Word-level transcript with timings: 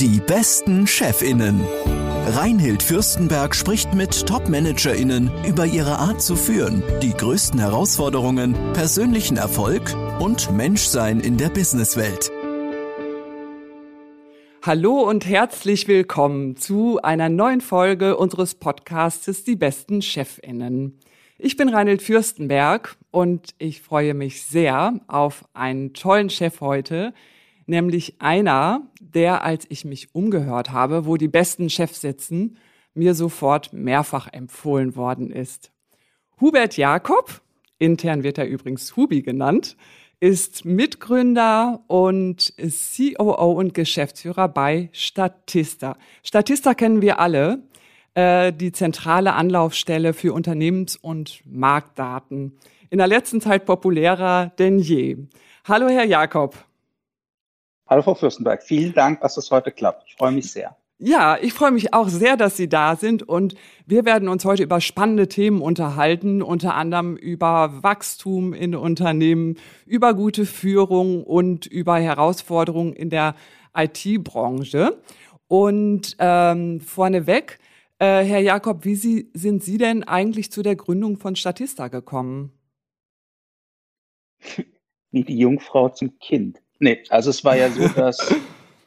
Die 0.00 0.20
besten 0.20 0.86
Chefinnen. 0.86 1.60
Reinhild 2.28 2.84
Fürstenberg 2.84 3.52
spricht 3.52 3.94
mit 3.94 4.28
Top-ManagerInnen 4.28 5.28
über 5.44 5.66
ihre 5.66 5.98
Art 5.98 6.22
zu 6.22 6.36
führen, 6.36 6.84
die 7.02 7.10
größten 7.10 7.58
Herausforderungen, 7.58 8.54
persönlichen 8.74 9.38
Erfolg 9.38 9.92
und 10.20 10.52
Menschsein 10.52 11.18
in 11.18 11.36
der 11.36 11.48
Businesswelt. 11.48 12.30
Hallo 14.62 15.00
und 15.00 15.26
herzlich 15.26 15.88
willkommen 15.88 16.54
zu 16.56 17.02
einer 17.02 17.28
neuen 17.28 17.60
Folge 17.60 18.16
unseres 18.16 18.54
Podcasts 18.54 19.42
Die 19.42 19.56
besten 19.56 20.00
Chefinnen. 20.00 21.00
Ich 21.38 21.56
bin 21.56 21.68
Reinhild 21.68 22.02
Fürstenberg 22.02 22.96
und 23.10 23.48
ich 23.58 23.82
freue 23.82 24.14
mich 24.14 24.44
sehr 24.44 25.00
auf 25.08 25.44
einen 25.54 25.92
tollen 25.92 26.30
Chef 26.30 26.60
heute, 26.60 27.14
nämlich 27.68 28.20
einer, 28.20 28.82
der, 29.00 29.44
als 29.44 29.66
ich 29.68 29.84
mich 29.84 30.14
umgehört 30.14 30.70
habe, 30.70 31.06
wo 31.06 31.16
die 31.16 31.28
besten 31.28 31.70
Chefs 31.70 32.00
sitzen, 32.00 32.56
mir 32.94 33.14
sofort 33.14 33.72
mehrfach 33.72 34.28
empfohlen 34.32 34.96
worden 34.96 35.30
ist. 35.30 35.70
Hubert 36.40 36.76
Jakob, 36.76 37.40
intern 37.78 38.22
wird 38.22 38.38
er 38.38 38.46
übrigens 38.46 38.96
Hubi 38.96 39.22
genannt, 39.22 39.76
ist 40.20 40.64
Mitgründer 40.64 41.84
und 41.86 42.52
COO 42.58 43.52
und 43.52 43.74
Geschäftsführer 43.74 44.48
bei 44.48 44.88
Statista. 44.92 45.96
Statista 46.24 46.74
kennen 46.74 47.02
wir 47.02 47.20
alle, 47.20 47.62
äh, 48.14 48.52
die 48.52 48.72
zentrale 48.72 49.34
Anlaufstelle 49.34 50.12
für 50.12 50.32
Unternehmens- 50.32 50.96
und 50.96 51.42
Marktdaten. 51.44 52.58
In 52.90 52.98
der 52.98 53.06
letzten 53.06 53.40
Zeit 53.40 53.64
populärer 53.64 54.52
denn 54.58 54.80
je. 54.80 55.18
Hallo, 55.68 55.88
Herr 55.88 56.04
Jakob. 56.04 56.56
Hallo 57.88 58.02
Frau 58.02 58.14
Fürstenberg, 58.14 58.62
vielen 58.62 58.92
Dank, 58.92 59.22
dass 59.22 59.38
es 59.38 59.50
heute 59.50 59.72
klappt. 59.72 60.04
Ich 60.06 60.16
freue 60.16 60.32
mich 60.32 60.52
sehr. 60.52 60.76
Ja, 60.98 61.38
ich 61.40 61.54
freue 61.54 61.70
mich 61.70 61.94
auch 61.94 62.08
sehr, 62.08 62.36
dass 62.36 62.56
Sie 62.56 62.68
da 62.68 62.96
sind 62.96 63.22
und 63.22 63.54
wir 63.86 64.04
werden 64.04 64.28
uns 64.28 64.44
heute 64.44 64.62
über 64.62 64.80
spannende 64.80 65.28
Themen 65.28 65.62
unterhalten, 65.62 66.42
unter 66.42 66.74
anderem 66.74 67.16
über 67.16 67.82
Wachstum 67.82 68.52
in 68.52 68.74
Unternehmen, 68.74 69.56
über 69.86 70.12
gute 70.12 70.44
Führung 70.44 71.24
und 71.24 71.66
über 71.66 71.98
Herausforderungen 71.98 72.92
in 72.92 73.08
der 73.08 73.36
IT-Branche. 73.74 75.00
Und 75.46 76.16
ähm, 76.18 76.80
vorneweg, 76.80 77.58
äh, 78.00 78.22
Herr 78.22 78.40
Jakob, 78.40 78.84
wie 78.84 78.96
Sie, 78.96 79.30
sind 79.32 79.62
Sie 79.62 79.78
denn 79.78 80.04
eigentlich 80.04 80.52
zu 80.52 80.62
der 80.62 80.76
Gründung 80.76 81.16
von 81.16 81.36
Statista 81.36 81.88
gekommen? 81.88 82.52
Wie 85.10 85.24
die 85.24 85.38
Jungfrau 85.38 85.88
zum 85.88 86.18
Kind. 86.18 86.60
Nee, 86.78 87.02
also 87.08 87.30
es 87.30 87.44
war 87.44 87.56
ja 87.56 87.70
so, 87.70 87.88
dass 87.88 88.34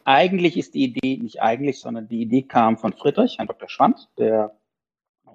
eigentlich 0.05 0.57
ist 0.57 0.73
die 0.73 0.83
Idee, 0.83 1.17
nicht 1.17 1.41
eigentlich, 1.41 1.79
sondern 1.79 2.07
die 2.07 2.21
Idee 2.21 2.43
kam 2.43 2.77
von 2.77 2.93
Friedrich, 2.93 3.37
Herrn 3.37 3.47
Dr. 3.47 3.69
Schwanz, 3.69 4.07
der 4.17 4.57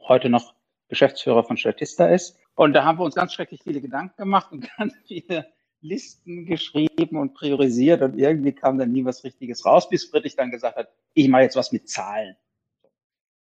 heute 0.08 0.28
noch 0.28 0.54
Geschäftsführer 0.88 1.44
von 1.44 1.56
Statista 1.56 2.06
ist. 2.06 2.38
Und 2.54 2.72
da 2.72 2.84
haben 2.84 2.98
wir 2.98 3.04
uns 3.04 3.14
ganz 3.14 3.32
schrecklich 3.34 3.62
viele 3.62 3.80
Gedanken 3.80 4.16
gemacht 4.16 4.52
und 4.52 4.68
ganz 4.78 4.94
viele 5.06 5.46
Listen 5.82 6.46
geschrieben 6.46 7.18
und 7.18 7.34
priorisiert 7.34 8.02
und 8.02 8.18
irgendwie 8.18 8.52
kam 8.52 8.78
dann 8.78 8.92
nie 8.92 9.04
was 9.04 9.24
Richtiges 9.24 9.64
raus, 9.66 9.88
bis 9.88 10.06
Friedrich 10.06 10.34
dann 10.34 10.50
gesagt 10.50 10.76
hat, 10.76 10.88
ich 11.12 11.28
mache 11.28 11.42
jetzt 11.42 11.56
was 11.56 11.70
mit 11.70 11.88
Zahlen. 11.88 12.36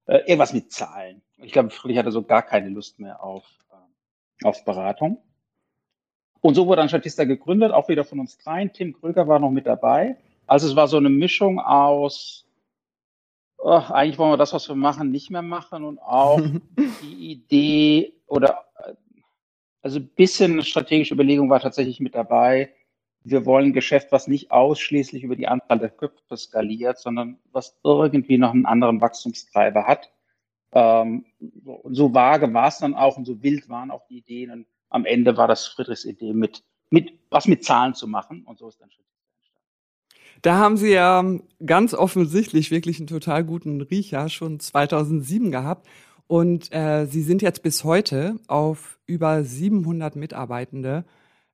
Äh, 0.05 0.19
irgendwas 0.19 0.53
mit 0.53 0.71
Zahlen. 0.71 1.21
Ich 1.37 1.51
glaube, 1.51 1.69
Friedrich 1.69 1.99
hatte 1.99 2.11
so 2.11 2.23
gar 2.23 2.41
keine 2.41 2.69
Lust 2.69 2.99
mehr 2.99 3.23
auf, 3.23 3.45
äh, 3.71 4.45
auf 4.45 4.65
Beratung. 4.65 5.21
Und 6.47 6.53
so 6.53 6.65
wurde 6.65 6.79
dann 6.79 6.87
Statista 6.87 7.25
gegründet, 7.25 7.73
auch 7.73 7.89
wieder 7.89 8.05
von 8.05 8.21
uns 8.21 8.37
dreien. 8.37 8.71
Tim 8.71 8.93
Kröger 8.93 9.27
war 9.27 9.37
noch 9.37 9.51
mit 9.51 9.67
dabei. 9.67 10.15
Also 10.45 10.65
es 10.65 10.77
war 10.77 10.87
so 10.87 10.95
eine 10.95 11.09
Mischung 11.09 11.59
aus, 11.59 12.47
oh, 13.57 13.81
eigentlich 13.89 14.17
wollen 14.17 14.31
wir 14.31 14.37
das, 14.37 14.53
was 14.53 14.69
wir 14.69 14.75
machen, 14.77 15.11
nicht 15.11 15.29
mehr 15.29 15.41
machen 15.41 15.83
und 15.83 15.99
auch 15.99 16.39
die 17.03 17.31
Idee 17.31 18.13
oder 18.27 18.63
also 19.81 19.99
ein 19.99 20.07
bisschen 20.07 20.61
strategische 20.61 21.15
Überlegung 21.15 21.49
war 21.49 21.59
tatsächlich 21.59 21.99
mit 21.99 22.15
dabei. 22.15 22.73
Wir 23.25 23.45
wollen 23.45 23.65
ein 23.65 23.73
Geschäft, 23.73 24.13
was 24.13 24.29
nicht 24.29 24.49
ausschließlich 24.49 25.23
über 25.23 25.35
die 25.35 25.49
Anzahl 25.49 25.79
der 25.79 25.89
Köpfe 25.89 26.37
skaliert, 26.37 26.97
sondern 26.97 27.39
was 27.51 27.77
irgendwie 27.83 28.37
noch 28.37 28.53
einen 28.53 28.65
anderen 28.65 29.01
Wachstumstreiber 29.01 29.85
hat. 29.85 30.13
Ähm, 30.71 31.25
so, 31.65 31.81
so 31.89 32.13
vage 32.13 32.53
war 32.53 32.69
es 32.69 32.77
dann 32.77 32.95
auch 32.95 33.17
und 33.17 33.25
so 33.25 33.43
wild 33.43 33.67
waren 33.67 33.91
auch 33.91 34.07
die 34.07 34.19
Ideen. 34.19 34.51
Und 34.51 34.67
am 34.89 35.05
Ende 35.05 35.37
war 35.37 35.47
das 35.47 35.67
Friedrichs 35.67 36.05
Idee, 36.05 36.33
mit, 36.33 36.63
mit, 36.89 37.13
was 37.29 37.47
mit 37.47 37.63
Zahlen 37.63 37.93
zu 37.93 38.07
machen. 38.07 38.43
Und 38.43 38.59
so 38.59 38.67
ist 38.67 38.79
dann 38.79 38.91
schon. 38.91 39.03
Da 40.41 40.57
haben 40.57 40.77
Sie 40.77 40.91
ja 40.91 41.23
ganz 41.65 41.93
offensichtlich 41.93 42.69
wirklich 42.69 42.99
einen 42.99 43.07
total 43.07 43.43
guten 43.43 43.81
Riecher 43.81 44.29
schon 44.29 44.59
2007 44.59 45.51
gehabt. 45.51 45.87
Und 46.27 46.73
äh, 46.73 47.05
Sie 47.05 47.23
sind 47.23 47.41
jetzt 47.41 47.63
bis 47.63 47.83
heute 47.83 48.35
auf 48.47 48.99
über 49.05 49.43
700 49.43 50.15
Mitarbeitende 50.15 51.05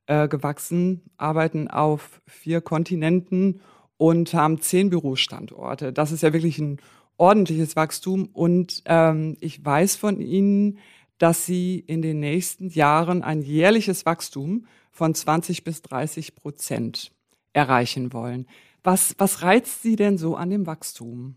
äh, 0.08 0.28
gewachsen, 0.28 1.02
arbeiten 1.18 1.70
auf 1.70 2.22
vier 2.26 2.60
Kontinenten 2.60 3.62
und 3.98 4.34
haben 4.34 4.60
zehn 4.60 4.90
Bürostandorte. 4.90 5.94
Das 5.94 6.12
ist 6.12 6.24
ja 6.24 6.34
wirklich 6.34 6.58
ein 6.58 6.80
ordentliches 7.18 7.76
Wachstum. 7.76 8.30
Und 8.34 8.84
ähm, 8.86 9.38
ich 9.40 9.64
weiß 9.64 9.96
von 9.96 10.20
Ihnen, 10.20 10.80
dass 11.18 11.46
sie 11.46 11.80
in 11.80 12.02
den 12.02 12.20
nächsten 12.20 12.70
Jahren 12.70 13.24
ein 13.24 13.42
jährliches 13.42 14.06
Wachstum 14.06 14.66
von 14.92 15.14
20 15.16 15.64
bis 15.64 15.82
30 15.82 16.36
Prozent 16.36 17.12
erreichen 17.54 18.14
wollen. 18.14 18.48
Was, 18.84 19.16
was 19.18 19.42
reizt 19.44 19.82
Sie 19.82 19.96
denn 19.96 20.18
so 20.18 20.36
an 20.36 20.50
dem 20.50 20.68
Wachstum? 20.68 21.36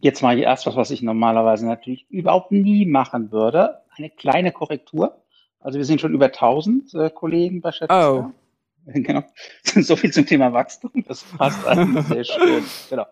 Jetzt 0.00 0.20
mache 0.20 0.34
ich 0.36 0.42
erst 0.42 0.66
was, 0.66 0.74
was 0.74 0.90
ich 0.90 1.02
normalerweise 1.02 1.64
natürlich 1.66 2.10
überhaupt 2.10 2.50
nie 2.50 2.84
machen 2.86 3.30
würde. 3.30 3.82
Eine 3.96 4.10
kleine 4.10 4.50
Korrektur. 4.50 5.22
Also 5.60 5.78
wir 5.78 5.84
sind 5.84 6.00
schon 6.00 6.12
über 6.12 6.26
1000 6.26 6.94
äh, 6.94 7.10
Kollegen 7.10 7.60
bei 7.60 7.72
Schätzung. 7.72 7.96
Oh. 7.96 8.30
Genau. 8.84 9.22
So 9.62 9.94
viel 9.94 10.12
zum 10.12 10.26
Thema 10.26 10.52
Wachstum. 10.52 10.90
Das 11.06 11.22
passt 11.22 11.64
eigentlich 11.64 12.04
sehr 12.06 12.24
schön. 12.24 12.64
Genau. 12.90 13.06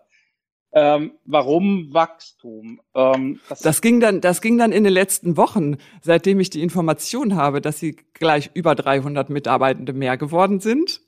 Ähm, 0.73 1.13
warum 1.25 1.93
Wachstum? 1.93 2.81
Ähm, 2.95 3.39
das, 3.49 3.59
das, 3.59 3.81
ging 3.81 3.99
dann, 3.99 4.21
das 4.21 4.41
ging 4.41 4.57
dann 4.57 4.71
in 4.71 4.85
den 4.85 4.93
letzten 4.93 5.35
Wochen, 5.35 5.77
seitdem 6.01 6.39
ich 6.39 6.49
die 6.49 6.61
Information 6.61 7.35
habe, 7.35 7.59
dass 7.59 7.79
sie 7.79 7.97
gleich 8.13 8.51
über 8.53 8.73
300 8.75 9.29
Mitarbeitende 9.29 9.91
mehr 9.93 10.17
geworden 10.17 10.59
sind. 10.61 11.01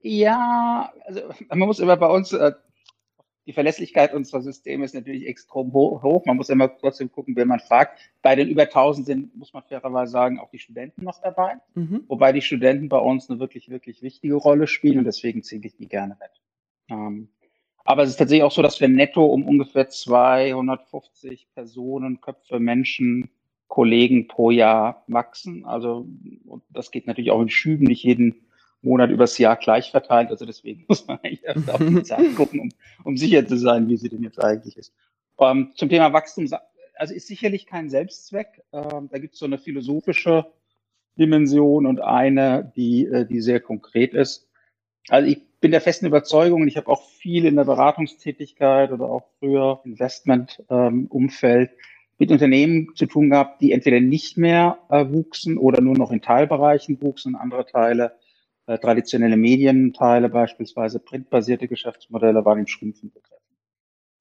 Ja, 0.00 0.92
also 1.04 1.20
man 1.48 1.60
muss 1.60 1.78
immer 1.78 1.96
bei 1.96 2.08
uns, 2.08 2.32
äh, 2.32 2.52
die 3.46 3.52
Verlässlichkeit 3.52 4.12
unserer 4.12 4.42
Systeme 4.42 4.84
ist 4.84 4.94
natürlich 4.94 5.26
extrem 5.26 5.72
hoch. 5.72 6.26
Man 6.26 6.36
muss 6.36 6.50
immer 6.50 6.76
trotzdem 6.76 7.10
gucken, 7.10 7.34
wer 7.34 7.46
man 7.46 7.60
fragt. 7.60 7.98
Bei 8.20 8.36
den 8.36 8.48
über 8.48 8.64
1000 8.64 9.06
sind, 9.06 9.36
muss 9.36 9.54
man 9.54 9.62
fairerweise 9.62 10.12
sagen, 10.12 10.38
auch 10.38 10.50
die 10.50 10.58
Studenten 10.58 11.02
noch 11.02 11.20
dabei. 11.22 11.54
Mhm. 11.74 12.04
Wobei 12.08 12.32
die 12.32 12.42
Studenten 12.42 12.90
bei 12.90 12.98
uns 12.98 13.30
eine 13.30 13.40
wirklich, 13.40 13.70
wirklich 13.70 14.02
wichtige 14.02 14.34
Rolle 14.34 14.66
spielen 14.66 14.98
und 14.98 15.04
deswegen 15.04 15.42
zähle 15.42 15.66
ich 15.66 15.76
die 15.76 15.88
gerne 15.88 16.18
mit. 16.20 16.30
Ähm, 16.90 17.28
aber 17.88 18.02
es 18.02 18.10
ist 18.10 18.16
tatsächlich 18.16 18.42
auch 18.42 18.52
so, 18.52 18.60
dass 18.60 18.82
wir 18.82 18.88
netto 18.88 19.24
um 19.24 19.48
ungefähr 19.48 19.88
250 19.88 21.48
Personen, 21.54 22.20
Köpfe, 22.20 22.60
Menschen, 22.60 23.30
Kollegen 23.66 24.28
pro 24.28 24.50
Jahr 24.50 25.04
wachsen. 25.06 25.64
Also 25.64 26.06
das 26.68 26.90
geht 26.90 27.06
natürlich 27.06 27.30
auch 27.30 27.40
in 27.40 27.48
Schüben, 27.48 27.86
nicht 27.86 28.02
jeden 28.02 28.44
Monat 28.82 29.08
übers 29.08 29.38
Jahr 29.38 29.56
gleich 29.56 29.90
verteilt. 29.90 30.28
Also 30.28 30.44
deswegen 30.44 30.84
muss 30.88 31.06
man 31.06 31.18
eigentlich 31.22 31.44
erst 31.44 31.70
auf 31.70 31.78
die 31.78 32.02
Zeit 32.02 32.34
gucken, 32.36 32.60
um, 32.60 32.70
um 33.04 33.16
sicher 33.16 33.46
zu 33.46 33.56
sein, 33.56 33.88
wie 33.88 33.96
sie 33.96 34.10
denn 34.10 34.22
jetzt 34.22 34.38
eigentlich 34.38 34.76
ist. 34.76 34.92
Ähm, 35.38 35.72
zum 35.74 35.88
Thema 35.88 36.12
Wachstum, 36.12 36.46
also 36.94 37.14
ist 37.14 37.26
sicherlich 37.26 37.64
kein 37.64 37.88
Selbstzweck. 37.88 38.64
Ähm, 38.70 39.08
da 39.10 39.18
gibt 39.18 39.32
es 39.32 39.40
so 39.40 39.46
eine 39.46 39.56
philosophische 39.56 40.44
Dimension 41.18 41.86
und 41.86 42.02
eine, 42.02 42.70
die, 42.76 43.06
äh, 43.06 43.24
die 43.24 43.40
sehr 43.40 43.60
konkret 43.60 44.12
ist. 44.12 44.46
Also 45.08 45.28
ich 45.28 45.40
bin 45.60 45.70
der 45.70 45.80
festen 45.80 46.06
Überzeugung, 46.06 46.62
und 46.62 46.68
ich 46.68 46.76
habe 46.76 46.88
auch 46.88 47.02
viel 47.02 47.44
in 47.44 47.56
der 47.56 47.64
Beratungstätigkeit 47.64 48.92
oder 48.92 49.06
auch 49.06 49.24
früher 49.38 49.80
Investment-Umfeld 49.84 51.70
ähm, 51.70 51.76
mit 52.18 52.30
Unternehmen 52.30 52.94
zu 52.94 53.06
tun 53.06 53.30
gehabt, 53.30 53.60
die 53.60 53.72
entweder 53.72 54.00
nicht 54.00 54.36
mehr 54.36 54.78
äh, 54.90 55.06
wuchsen 55.08 55.56
oder 55.56 55.80
nur 55.80 55.96
noch 55.96 56.10
in 56.10 56.20
Teilbereichen 56.20 57.00
wuchsen, 57.00 57.36
andere 57.36 57.64
Teile, 57.64 58.16
äh, 58.66 58.78
traditionelle 58.78 59.36
Medienteile, 59.36 60.28
beispielsweise 60.28 60.98
printbasierte 60.98 61.68
Geschäftsmodelle, 61.68 62.44
waren 62.44 62.58
im 62.58 62.66
Schrumpfen 62.66 63.10
begriffen. 63.12 63.38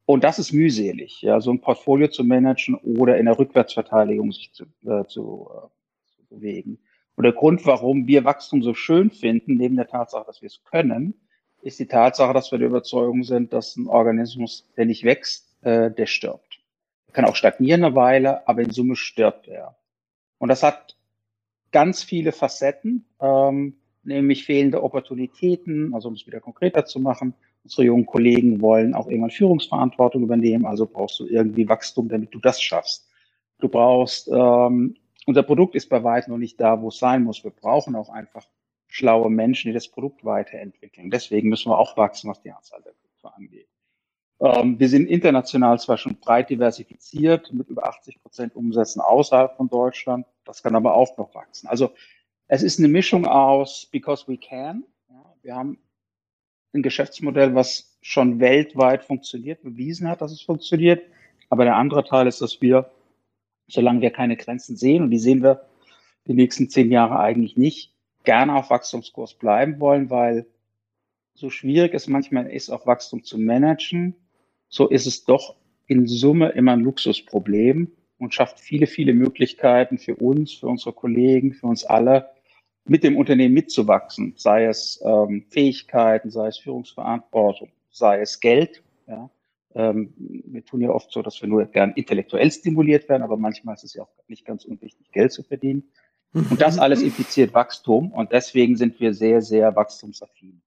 Und 0.05 0.23
das 0.23 0.39
ist 0.39 0.53
mühselig, 0.53 1.21
ja, 1.21 1.41
so 1.41 1.51
ein 1.51 1.59
Portfolio 1.59 2.07
zu 2.07 2.23
managen 2.23 2.75
oder 2.75 3.17
in 3.17 3.25
der 3.25 3.37
Rückwärtsverteidigung 3.37 4.31
sich 4.31 4.53
zu, 4.53 4.63
äh, 4.85 5.03
zu, 5.05 5.49
äh, 5.53 5.67
zu 6.15 6.25
bewegen. 6.29 6.79
Und 7.17 7.23
der 7.23 7.33
Grund, 7.33 7.65
warum 7.65 8.07
wir 8.07 8.23
Wachstum 8.23 8.63
so 8.63 8.73
schön 8.73 9.11
finden, 9.11 9.57
neben 9.57 9.75
der 9.75 9.87
Tatsache, 9.87 10.25
dass 10.25 10.41
wir 10.41 10.47
es 10.47 10.63
können, 10.63 11.13
ist 11.61 11.79
die 11.79 11.87
Tatsache, 11.87 12.33
dass 12.33 12.51
wir 12.51 12.59
der 12.59 12.69
Überzeugung 12.69 13.23
sind, 13.23 13.51
dass 13.51 13.75
ein 13.75 13.87
Organismus, 13.87 14.71
der 14.77 14.85
nicht 14.85 15.03
wächst, 15.03 15.53
äh, 15.63 15.91
der 15.91 16.05
stirbt. 16.05 16.61
Er 17.07 17.13
kann 17.13 17.25
auch 17.25 17.35
stagnieren 17.35 17.83
eine 17.83 17.95
Weile, 17.95 18.47
aber 18.47 18.61
in 18.61 18.69
Summe 18.69 18.95
stirbt 18.95 19.47
er. 19.47 19.75
Und 20.37 20.49
das 20.49 20.63
hat 20.63 20.95
ganz 21.71 22.03
viele 22.03 22.31
Facetten. 22.31 23.05
Ähm, 23.19 23.75
nämlich 24.07 24.45
fehlende 24.45 24.81
Opportunitäten, 24.81 25.93
also 25.93 26.07
um 26.07 26.15
es 26.15 26.25
wieder 26.25 26.39
konkreter 26.39 26.85
zu 26.85 26.99
machen. 26.99 27.33
Unsere 27.63 27.83
jungen 27.83 28.05
Kollegen 28.05 28.61
wollen 28.61 28.93
auch 28.93 29.07
irgendwann 29.07 29.31
Führungsverantwortung 29.31 30.23
übernehmen, 30.23 30.65
also 30.65 30.85
brauchst 30.85 31.19
du 31.19 31.27
irgendwie 31.27 31.67
Wachstum, 31.67 32.07
damit 32.07 32.33
du 32.33 32.39
das 32.39 32.61
schaffst. 32.61 33.09
Du 33.59 33.67
brauchst, 33.67 34.29
ähm, 34.29 34.95
unser 35.27 35.43
Produkt 35.43 35.75
ist 35.75 35.89
bei 35.89 36.03
weitem 36.03 36.31
noch 36.31 36.39
nicht 36.39 36.59
da, 36.59 36.81
wo 36.81 36.87
es 36.87 36.99
sein 36.99 37.23
muss. 37.23 37.43
Wir 37.43 37.51
brauchen 37.51 37.95
auch 37.95 38.09
einfach 38.09 38.47
schlaue 38.87 39.29
Menschen, 39.29 39.67
die 39.67 39.73
das 39.73 39.89
Produkt 39.89 40.23
weiterentwickeln. 40.23 41.11
Deswegen 41.11 41.49
müssen 41.49 41.69
wir 41.69 41.77
auch 41.77 41.97
wachsen, 41.97 42.29
was 42.29 42.41
die 42.41 42.51
Anzahl 42.51 42.81
der 42.81 42.93
Köpfe 42.93 43.35
angeht. 43.35 43.67
Ähm, 44.39 44.79
wir 44.79 44.87
sind 44.87 45.07
international 45.07 45.79
zwar 45.79 45.97
schon 45.97 46.15
breit 46.15 46.49
diversifiziert 46.49 47.51
mit 47.51 47.67
über 47.67 47.85
80 47.87 48.21
Prozent 48.21 48.55
Umsätzen 48.55 49.01
außerhalb 49.01 49.57
von 49.57 49.67
Deutschland. 49.67 50.25
Das 50.45 50.63
kann 50.63 50.75
aber 50.75 50.93
auch 50.93 51.17
noch 51.17 51.35
wachsen. 51.35 51.67
Also 51.67 51.91
es 52.47 52.63
ist 52.63 52.79
eine 52.79 52.87
Mischung 52.87 53.25
aus 53.25 53.89
because 53.91 54.25
we 54.29 54.37
can. 54.37 54.85
Ja, 55.09 55.33
wir 55.41 55.55
haben 55.55 55.77
ein 56.73 56.83
Geschäftsmodell, 56.83 57.53
was 57.53 57.97
schon 58.01 58.39
weltweit 58.39 59.03
funktioniert, 59.03 59.61
bewiesen 59.61 60.07
hat, 60.07 60.21
dass 60.21 60.31
es 60.31 60.41
funktioniert. 60.41 61.03
Aber 61.49 61.65
der 61.65 61.75
andere 61.75 62.05
Teil 62.05 62.27
ist, 62.27 62.41
dass 62.41 62.61
wir, 62.61 62.89
solange 63.67 64.01
wir 64.01 64.11
keine 64.11 64.37
Grenzen 64.37 64.75
sehen, 64.75 65.03
und 65.03 65.11
die 65.11 65.19
sehen 65.19 65.43
wir 65.43 65.65
die 66.27 66.33
nächsten 66.33 66.69
zehn 66.69 66.91
Jahre 66.91 67.19
eigentlich 67.19 67.57
nicht, 67.57 67.93
gerne 68.23 68.55
auf 68.55 68.69
Wachstumskurs 68.69 69.35
bleiben 69.35 69.79
wollen, 69.79 70.09
weil 70.09 70.45
so 71.33 71.49
schwierig 71.49 71.93
es 71.93 72.07
manchmal 72.07 72.49
ist, 72.49 72.69
auch 72.69 72.85
Wachstum 72.85 73.23
zu 73.23 73.37
managen, 73.37 74.15
so 74.69 74.87
ist 74.87 75.07
es 75.07 75.23
doch 75.23 75.55
in 75.85 76.07
Summe 76.07 76.49
immer 76.49 76.73
ein 76.73 76.81
Luxusproblem 76.81 77.91
und 78.17 78.33
schafft 78.33 78.59
viele, 78.59 78.87
viele 78.87 79.13
Möglichkeiten 79.13 79.97
für 79.97 80.15
uns, 80.15 80.53
für 80.53 80.67
unsere 80.67 80.93
Kollegen, 80.93 81.53
für 81.53 81.67
uns 81.67 81.85
alle, 81.85 82.29
mit 82.85 83.03
dem 83.03 83.17
Unternehmen 83.17 83.53
mitzuwachsen, 83.53 84.33
sei 84.37 84.65
es 84.65 85.01
ähm, 85.05 85.45
Fähigkeiten, 85.49 86.31
sei 86.31 86.47
es 86.47 86.57
Führungsverantwortung, 86.57 87.69
sei 87.91 88.21
es 88.21 88.39
Geld. 88.39 88.81
Ja. 89.07 89.29
Ähm, 89.77 90.11
wir 90.17 90.65
tun 90.65 90.81
ja 90.81 90.89
oft 90.89 91.11
so, 91.11 91.21
dass 91.21 91.39
wir 91.39 91.47
nur 91.47 91.65
gern 91.65 91.91
intellektuell 91.91 92.51
stimuliert 92.51 93.07
werden, 93.09 93.21
aber 93.21 93.37
manchmal 93.37 93.75
ist 93.75 93.83
es 93.83 93.93
ja 93.93 94.03
auch 94.03 94.09
nicht 94.27 94.43
ganz 94.43 94.65
unwichtig, 94.65 95.11
Geld 95.11 95.31
zu 95.31 95.43
verdienen. 95.43 95.83
Und 96.33 96.59
das 96.59 96.79
alles 96.79 97.03
impliziert 97.03 97.53
Wachstum 97.53 98.11
und 98.11 98.31
deswegen 98.31 98.75
sind 98.75 98.99
wir 98.99 99.13
sehr, 99.13 99.41
sehr 99.41 99.75
wachstumsaffin. 99.75 100.61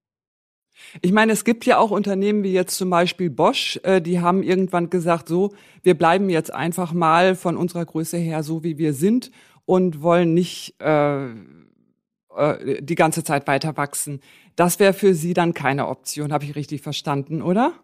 Ich 1.03 1.12
meine, 1.12 1.33
es 1.33 1.45
gibt 1.45 1.67
ja 1.67 1.79
auch 1.79 1.91
Unternehmen 1.91 2.45
wie 2.45 2.53
jetzt 2.53 2.77
zum 2.77 2.89
Beispiel 2.89 3.31
Bosch, 3.31 3.81
äh, 3.83 4.01
die 4.01 4.21
haben 4.21 4.45
irgendwann 4.45 4.91
gesagt, 4.91 5.29
so, 5.29 5.53
wir 5.83 5.99
bleiben 5.99 6.31
jetzt 6.31 6.55
einfach 6.55 6.93
mal 6.93 7.35
von 7.35 7.57
unserer 7.57 7.85
Größe 7.85 8.17
her 8.17 8.45
so, 8.45 8.62
wie 8.62 8.79
wir 8.79 8.95
sind 8.95 9.33
und 9.67 10.03
wollen 10.03 10.35
nicht 10.35 10.77
äh, 10.81 11.27
äh, 11.27 12.81
die 12.81 12.95
ganze 12.95 13.25
Zeit 13.25 13.49
weiter 13.49 13.77
wachsen. 13.77 14.21
Das 14.55 14.79
wäre 14.79 14.93
für 14.93 15.15
Sie 15.15 15.35
dann 15.35 15.53
keine 15.53 15.89
Option, 15.89 16.33
habe 16.33 16.45
ich 16.45 16.55
richtig 16.55 16.81
verstanden, 16.81 17.43
oder? 17.43 17.75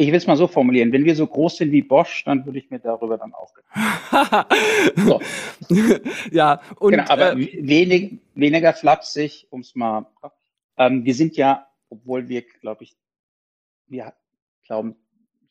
Ich 0.00 0.08
will 0.08 0.16
es 0.16 0.26
mal 0.26 0.36
so 0.36 0.46
formulieren. 0.46 0.92
Wenn 0.92 1.04
wir 1.04 1.14
so 1.14 1.26
groß 1.26 1.58
sind 1.58 1.72
wie 1.72 1.82
Bosch, 1.82 2.24
dann 2.24 2.46
würde 2.46 2.58
ich 2.58 2.70
mir 2.70 2.78
darüber 2.78 3.18
dann 3.18 3.34
auch 3.34 3.52
so. 4.96 5.20
Ja, 6.30 6.62
und 6.78 6.92
genau, 6.92 7.04
aber 7.06 7.32
äh, 7.32 7.58
wenig, 7.60 8.18
weniger 8.34 8.72
flapsig, 8.72 9.46
um 9.50 9.60
es 9.60 9.74
mal. 9.74 10.06
Ähm, 10.78 11.04
wir 11.04 11.14
sind 11.14 11.36
ja, 11.36 11.66
obwohl 11.90 12.30
wir, 12.30 12.42
glaube 12.62 12.84
ich, 12.84 12.96
wir 13.88 14.14
glauben, 14.64 14.96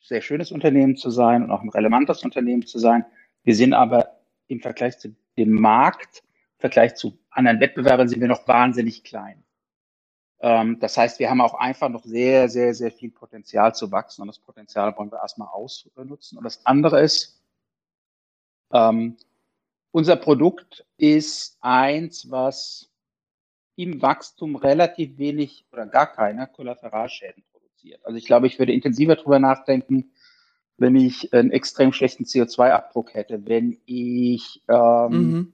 sehr 0.01 0.21
schönes 0.21 0.51
Unternehmen 0.51 0.95
zu 0.95 1.11
sein 1.11 1.43
und 1.43 1.51
auch 1.51 1.61
ein 1.61 1.69
relevantes 1.69 2.23
Unternehmen 2.23 2.65
zu 2.65 2.79
sein. 2.79 3.05
Wir 3.43 3.53
sind 3.53 3.73
aber 3.73 4.19
im 4.47 4.61
Vergleich 4.61 4.97
zu 4.97 5.15
dem 5.37 5.51
Markt 5.51 6.23
Vergleich 6.57 6.95
zu 6.95 7.17
anderen 7.29 7.61
Wettbewerbern 7.61 8.09
sind 8.09 8.19
wir 8.19 8.27
noch 8.27 8.47
wahnsinnig 8.47 9.03
klein. 9.03 9.43
Ähm, 10.41 10.80
das 10.80 10.97
heißt, 10.97 11.19
wir 11.19 11.30
haben 11.30 11.41
auch 11.41 11.53
einfach 11.53 11.89
noch 11.89 12.03
sehr, 12.03 12.50
sehr, 12.50 12.74
sehr 12.74 12.91
viel 12.91 13.12
Potenzial 13.12 13.75
zu 13.75 13.91
wachsen 13.91 14.21
und 14.21 14.27
das 14.27 14.39
Potenzial 14.39 14.95
wollen 14.97 15.12
wir 15.12 15.21
erstmal 15.21 15.50
ausnutzen. 15.50 16.38
Und 16.38 16.44
das 16.44 16.65
andere 16.65 17.01
ist, 17.01 17.41
ähm, 18.71 19.18
unser 19.91 20.15
Produkt 20.15 20.86
ist 20.97 21.57
eins, 21.62 22.30
was 22.30 22.89
im 23.75 24.01
Wachstum 24.01 24.56
relativ 24.56 25.18
wenig 25.18 25.65
oder 25.71 25.86
gar 25.86 26.07
keine 26.07 26.47
Kollateralschäden 26.47 27.44
produziert. 27.51 28.06
Also 28.06 28.18
ich 28.18 28.25
glaube, 28.25 28.47
ich 28.47 28.59
würde 28.59 28.74
intensiver 28.74 29.15
drüber 29.15 29.39
nachdenken, 29.39 30.12
wenn 30.77 30.95
ich 30.95 31.33
einen 31.33 31.51
extrem 31.51 31.92
schlechten 31.92 32.24
CO2-Abdruck 32.24 33.13
hätte, 33.13 33.45
wenn 33.45 33.80
ich 33.85 34.63
ähm, 34.69 35.12
mhm 35.12 35.53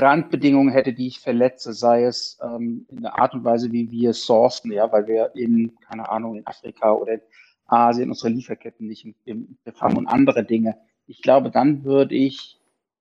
Randbedingungen 0.00 0.72
hätte, 0.72 0.92
die 0.92 1.06
ich 1.06 1.20
verletze, 1.20 1.72
sei 1.72 2.04
es 2.04 2.38
ähm, 2.42 2.86
in 2.90 3.02
der 3.02 3.18
Art 3.18 3.34
und 3.34 3.44
Weise, 3.44 3.72
wie 3.72 3.90
wir 3.90 4.12
sourcen, 4.12 4.72
ja, 4.72 4.90
weil 4.90 5.06
wir 5.06 5.34
in, 5.34 5.76
keine 5.80 6.08
Ahnung, 6.08 6.36
in 6.36 6.46
Afrika 6.46 6.92
oder 6.92 7.14
in 7.14 7.20
Asien 7.66 8.10
unsere 8.10 8.28
Lieferketten 8.28 8.86
nicht 8.86 9.06
im, 9.24 9.56
Griff 9.64 9.80
haben 9.80 9.96
und 9.96 10.06
andere 10.06 10.44
Dinge. 10.44 10.76
Ich 11.06 11.22
glaube, 11.22 11.50
dann 11.50 11.84
würde 11.84 12.14
ich 12.14 12.58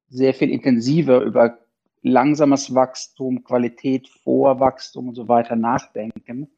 sehr 0.09 0.33
viel 0.33 0.51
intensiver 0.51 1.21
über 1.21 1.57
langsames 2.01 2.73
Wachstum, 2.75 3.43
Qualität 3.43 4.07
vor 4.07 4.59
Wachstum 4.59 5.09
und 5.09 5.15
so 5.15 5.27
weiter 5.27 5.55
nachdenken. 5.55 6.49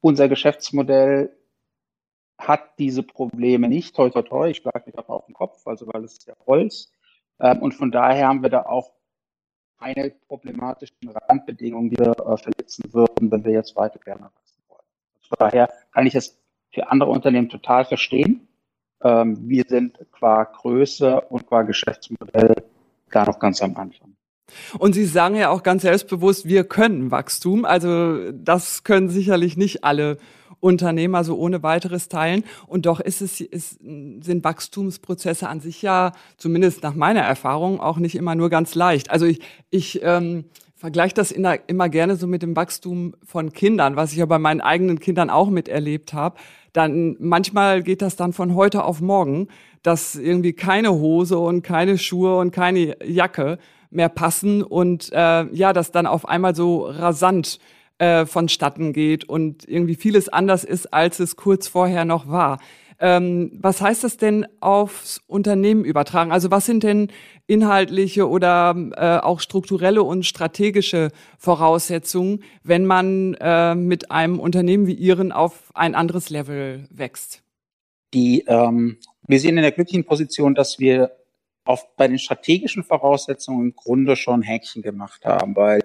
Unser 0.00 0.28
Geschäftsmodell 0.28 1.36
hat 2.38 2.78
diese 2.78 3.02
Probleme 3.02 3.68
nicht. 3.68 3.94
Toi, 3.94 4.10
toi, 4.10 4.22
toi. 4.22 4.50
Ich 4.50 4.58
schlage 4.58 4.84
mich 4.86 4.98
aber 4.98 5.10
auf 5.10 5.26
den 5.26 5.34
Kopf, 5.34 5.66
also 5.66 5.86
weil 5.88 6.04
es 6.04 6.12
ist 6.14 6.26
ja 6.26 6.34
Holz. 6.46 6.92
Ähm, 7.40 7.58
und 7.58 7.72
von 7.72 7.90
daher 7.90 8.28
haben 8.28 8.42
wir 8.42 8.50
da 8.50 8.62
auch 8.62 8.92
keine 9.82 10.12
problematischen 10.28 11.08
Randbedingungen, 11.28 11.90
die 11.90 11.98
wir 11.98 12.12
äh, 12.12 12.36
verletzen 12.36 12.92
würden, 12.92 13.30
wenn 13.30 13.44
wir 13.44 13.52
jetzt 13.52 13.74
weiter 13.76 13.98
gerne 13.98 14.22
wachsen 14.22 14.62
wollen. 14.68 14.82
Von 15.28 15.36
daher 15.38 15.68
kann 15.92 16.06
ich 16.06 16.14
es 16.14 16.38
für 16.70 16.90
andere 16.90 17.10
Unternehmen 17.10 17.48
total 17.48 17.84
verstehen. 17.84 18.48
Ähm, 19.02 19.48
wir 19.48 19.64
sind 19.68 19.98
qua 20.12 20.44
Größe 20.44 21.20
und 21.22 21.46
qua 21.46 21.62
Geschäftsmodell 21.62 22.54
da 23.10 23.24
noch 23.24 23.38
ganz 23.38 23.60
am 23.62 23.76
Anfang. 23.76 24.14
Und 24.78 24.92
Sie 24.94 25.04
sagen 25.04 25.34
ja 25.34 25.48
auch 25.50 25.62
ganz 25.62 25.82
selbstbewusst, 25.82 26.46
wir 26.46 26.64
können 26.64 27.10
Wachstum. 27.10 27.64
Also 27.64 28.32
das 28.32 28.84
können 28.84 29.08
sicherlich 29.08 29.56
nicht 29.56 29.84
alle 29.84 30.18
Unternehmer 30.62 31.24
so 31.24 31.36
ohne 31.36 31.62
weiteres 31.62 32.08
teilen. 32.08 32.44
Und 32.66 32.86
doch 32.86 33.00
ist 33.00 33.20
es, 33.20 33.40
ist, 33.40 33.80
sind 33.80 34.44
Wachstumsprozesse 34.44 35.48
an 35.48 35.60
sich 35.60 35.82
ja, 35.82 36.12
zumindest 36.36 36.82
nach 36.82 36.94
meiner 36.94 37.20
Erfahrung, 37.20 37.80
auch 37.80 37.98
nicht 37.98 38.14
immer 38.14 38.34
nur 38.34 38.48
ganz 38.48 38.74
leicht. 38.74 39.10
Also 39.10 39.26
ich, 39.26 39.40
ich 39.70 40.00
ähm, 40.02 40.44
vergleiche 40.76 41.14
das 41.14 41.32
in, 41.32 41.46
immer 41.66 41.88
gerne 41.88 42.16
so 42.16 42.26
mit 42.28 42.42
dem 42.42 42.54
Wachstum 42.54 43.14
von 43.24 43.52
Kindern, 43.52 43.96
was 43.96 44.12
ich 44.12 44.18
ja 44.18 44.26
bei 44.26 44.38
meinen 44.38 44.60
eigenen 44.60 45.00
Kindern 45.00 45.30
auch 45.30 45.50
miterlebt 45.50 46.12
habe. 46.12 46.36
Dann 46.72 47.16
manchmal 47.18 47.82
geht 47.82 48.00
das 48.00 48.14
dann 48.14 48.32
von 48.32 48.54
heute 48.54 48.84
auf 48.84 49.00
morgen, 49.00 49.48
dass 49.82 50.14
irgendwie 50.14 50.52
keine 50.52 50.92
Hose 50.92 51.38
und 51.38 51.62
keine 51.62 51.98
Schuhe 51.98 52.38
und 52.38 52.52
keine 52.52 52.96
Jacke 53.04 53.58
mehr 53.90 54.08
passen 54.08 54.62
und 54.62 55.12
äh, 55.12 55.44
ja, 55.52 55.72
das 55.72 55.90
dann 55.90 56.06
auf 56.06 56.26
einmal 56.26 56.54
so 56.54 56.86
rasant 56.86 57.58
äh, 58.02 58.26
vonstatten 58.26 58.92
geht 58.92 59.22
und 59.28 59.68
irgendwie 59.68 59.94
vieles 59.94 60.28
anders 60.28 60.64
ist, 60.64 60.92
als 60.92 61.20
es 61.20 61.36
kurz 61.36 61.68
vorher 61.68 62.04
noch 62.04 62.26
war. 62.26 62.58
Ähm, 62.98 63.52
was 63.54 63.80
heißt 63.80 64.02
das 64.02 64.16
denn 64.16 64.44
aufs 64.60 65.20
Unternehmen 65.28 65.84
übertragen? 65.84 66.32
Also 66.32 66.50
was 66.50 66.66
sind 66.66 66.82
denn 66.82 67.12
inhaltliche 67.46 68.28
oder 68.28 68.74
äh, 68.96 69.24
auch 69.24 69.38
strukturelle 69.38 70.02
und 70.02 70.26
strategische 70.26 71.10
Voraussetzungen, 71.38 72.42
wenn 72.64 72.86
man 72.86 73.34
äh, 73.34 73.76
mit 73.76 74.10
einem 74.10 74.40
Unternehmen 74.40 74.88
wie 74.88 74.94
Ihren 74.94 75.30
auf 75.30 75.70
ein 75.74 75.94
anderes 75.94 76.28
Level 76.28 76.88
wächst? 76.90 77.44
Die, 78.14 78.44
ähm, 78.48 78.98
wir 79.28 79.38
sind 79.38 79.56
in 79.56 79.62
der 79.62 79.72
glücklichen 79.72 80.04
Position, 80.04 80.56
dass 80.56 80.80
wir 80.80 81.12
auf, 81.64 81.96
bei 81.96 82.08
den 82.08 82.18
strategischen 82.18 82.82
Voraussetzungen 82.82 83.60
im 83.60 83.76
Grunde 83.76 84.16
schon 84.16 84.42
Häkchen 84.42 84.82
gemacht 84.82 85.24
haben, 85.24 85.54
weil 85.54 85.80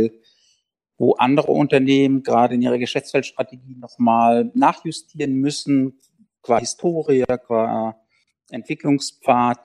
wo 0.97 1.13
andere 1.13 1.51
Unternehmen 1.51 2.23
gerade 2.23 2.55
in 2.55 2.61
ihrer 2.61 2.77
Geschäftsfeldstrategie 2.77 3.75
nochmal 3.75 4.51
nachjustieren 4.55 5.33
müssen, 5.35 5.99
qua 6.41 6.59
Historie, 6.59 7.23
qua 7.45 7.95
Entwicklungspfad, 8.49 9.59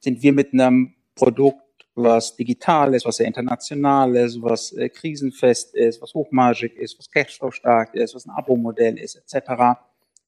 sind 0.00 0.22
wir 0.22 0.32
mit 0.32 0.52
einem 0.52 0.94
Produkt, 1.14 1.62
was 1.94 2.36
digital 2.36 2.94
ist, 2.94 3.04
was 3.04 3.16
sehr 3.16 3.26
international 3.26 4.14
ist, 4.14 4.40
was 4.40 4.72
äh, 4.72 4.88
krisenfest 4.88 5.74
ist, 5.74 6.00
was 6.00 6.14
hochmargig 6.14 6.76
ist, 6.76 6.96
was 6.96 7.10
cashflow 7.10 7.50
stark 7.50 7.94
ist, 7.94 8.14
was 8.14 8.26
ein 8.26 8.30
Abo-Modell 8.30 8.96
ist, 8.98 9.16
etc., 9.16 9.80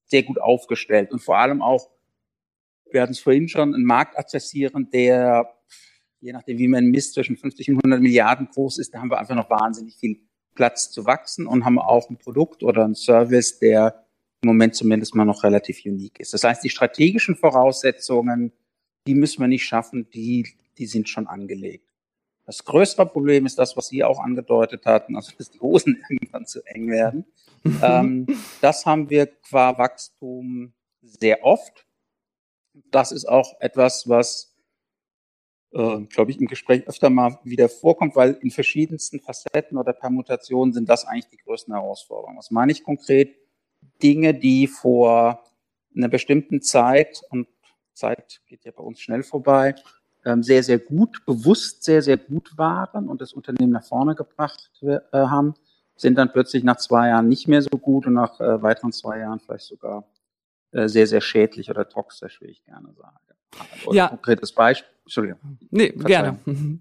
sehr 0.07 0.25
gut 0.25 0.41
aufgestellt 0.41 1.13
und 1.13 1.21
vor 1.21 1.39
allem 1.39 1.63
auch, 1.63 1.89
wir 2.91 3.03
hatten 3.03 3.13
es 3.13 3.21
vorhin 3.21 3.47
schon, 3.47 3.73
einen 3.73 3.85
Markt 3.85 4.19
adressieren, 4.19 4.91
der 4.91 5.49
je 6.21 6.33
nachdem, 6.33 6.59
wie 6.59 6.69
man 6.69 6.87
misst, 6.87 7.15
zwischen 7.15 7.37
50 7.37 7.71
und 7.71 7.77
100 7.77 8.01
Milliarden 8.01 8.49
groß 8.49 8.79
ist, 8.79 8.93
da 8.93 9.01
haben 9.01 9.11
wir 9.11 9.19
einfach 9.19 9.35
noch 9.35 9.49
wahnsinnig 9.49 9.97
viel 9.97 10.21
Platz 10.55 10.91
zu 10.91 11.07
wachsen 11.07 11.47
und 11.47 11.65
haben 11.65 11.79
auch 11.79 12.11
ein 12.11 12.17
Produkt 12.17 12.63
oder 12.63 12.85
ein 12.85 12.95
Service, 12.95 13.59
der 13.59 14.05
im 14.43 14.49
Moment 14.49 14.75
zumindest 14.75 15.15
mal 15.15 15.25
noch 15.25 15.45
relativ 15.45 15.85
unique 15.85 16.19
ist. 16.21 16.33
Das 16.33 16.45
heißt, 16.45 16.65
die 16.65 16.71
strategischen 16.71 17.37
Voraussetzungen, 17.37 18.53
die 19.07 19.15
müssen 19.15 19.41
wir 19.41 19.49
nicht 19.49 19.65
schaffen, 19.65 20.09
die, 20.11 20.47
die 20.79 20.87
sind 20.87 21.09
schon 21.09 21.27
angelegt. 21.27 21.91
Das 22.47 22.65
größere 22.65 23.07
Problem 23.07 23.47
ist 23.47 23.59
das, 23.59 23.77
was 23.77 23.89
Sie 23.89 24.03
auch 24.03 24.19
angedeutet 24.19 24.87
hatten, 24.87 25.15
also 25.15 25.33
dass 25.37 25.51
die 25.51 25.61
Hosen 25.61 26.03
irgendwann 26.11 26.47
zu 26.47 26.65
eng 26.67 26.89
werden. 26.89 27.25
ähm, 27.83 28.27
das 28.61 28.87
haben 28.87 29.11
wir 29.11 29.27
qua 29.27 29.77
Wachstum 29.79 30.73
sehr 31.03 31.45
oft. 31.45 31.87
Das 32.91 33.13
ist 33.13 33.29
auch 33.29 33.61
etwas, 33.61 34.09
was, 34.09 34.50
äh, 35.73 36.01
glaube 36.01 36.31
ich, 36.31 36.41
im 36.41 36.47
Gespräch 36.47 36.87
öfter 36.87 37.11
mal 37.11 37.39
wieder 37.45 37.69
vorkommt, 37.69 38.17
weil 38.17 38.39
in 38.43 38.51
verschiedensten 38.51 39.21
Facetten 39.21 39.79
oder 39.79 39.93
Permutationen 39.93 40.73
sind 40.73 40.89
das 40.89 41.05
eigentlich 41.05 41.29
die 41.29 41.37
größten 41.39 41.73
Herausforderungen. 41.73 42.39
Was 42.39 42.51
meine 42.51 42.73
ich 42.73 42.83
konkret? 42.83 43.37
Dinge, 44.03 44.35
die 44.35 44.67
vor 44.67 45.45
einer 45.97 46.09
bestimmten 46.09 46.61
Zeit, 46.61 47.23
und 47.31 47.49
Zeit 47.95 48.41
geht 48.47 48.65
ja 48.65 48.73
bei 48.73 48.83
uns 48.83 49.01
schnell 49.01 49.23
vorbei, 49.23 49.75
ähm, 50.25 50.43
sehr, 50.43 50.63
sehr 50.63 50.79
gut, 50.79 51.25
bewusst 51.25 51.85
sehr, 51.85 52.03
sehr 52.03 52.17
gut 52.17 52.57
waren 52.59 53.09
und 53.09 53.21
das 53.21 53.33
Unternehmen 53.33 53.73
nach 53.73 53.85
vorne 53.85 54.15
gebracht 54.15 54.71
äh, 54.83 54.99
haben, 55.13 55.55
sind 55.97 56.17
dann 56.17 56.33
plötzlich 56.33 56.65
nach 56.65 56.77
zwei 56.77 57.09
Jahren 57.09 57.29
nicht 57.29 57.49
mehr 57.49 57.63
so 57.63 57.71
gut 57.71 58.07
und 58.07 58.15
nach 58.15 58.41
äh, 58.41 58.63
weiteren 58.63 58.93
zwei 58.93 59.19
Jahren 59.19 59.41
vielleicht 59.41 59.67
sogar 59.67 60.05
äh, 60.73 60.89
sehr, 60.89 61.07
sehr 61.07 61.21
schädlich 61.21 61.71
oder 61.71 61.89
toxisch, 61.89 62.41
wie 62.41 62.49
ich 62.49 62.65
gerne 62.65 62.93
sage. 62.95 63.17
Oder 63.87 63.97
ja. 63.97 64.09
Konkretes 64.09 64.53
Beispiel. 64.53 64.89
Entschuldigung. 65.11 65.59
Nee, 65.71 65.91
gerne. 65.91 66.39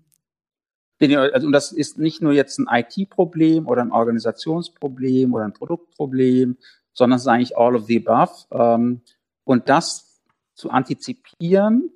Also, 1.01 1.47
und 1.47 1.53
das 1.53 1.71
ist 1.71 1.97
nicht 1.97 2.21
nur 2.21 2.33
jetzt 2.33 2.59
ein 2.59 2.67
IT-Problem 2.69 3.69
oder 3.69 3.81
ein 3.81 3.93
Organisationsproblem 3.93 5.33
oder 5.33 5.45
ein 5.45 5.53
Produktproblem, 5.53 6.57
sondern 6.91 7.15
es 7.15 7.21
ist 7.21 7.27
eigentlich 7.29 7.57
all 7.57 7.77
of 7.77 7.85
the 7.85 8.05
above. 8.05 8.33
Ähm, 8.51 8.99
und 9.45 9.69
das 9.69 10.21
zu 10.55 10.71
antizipieren, 10.71 11.89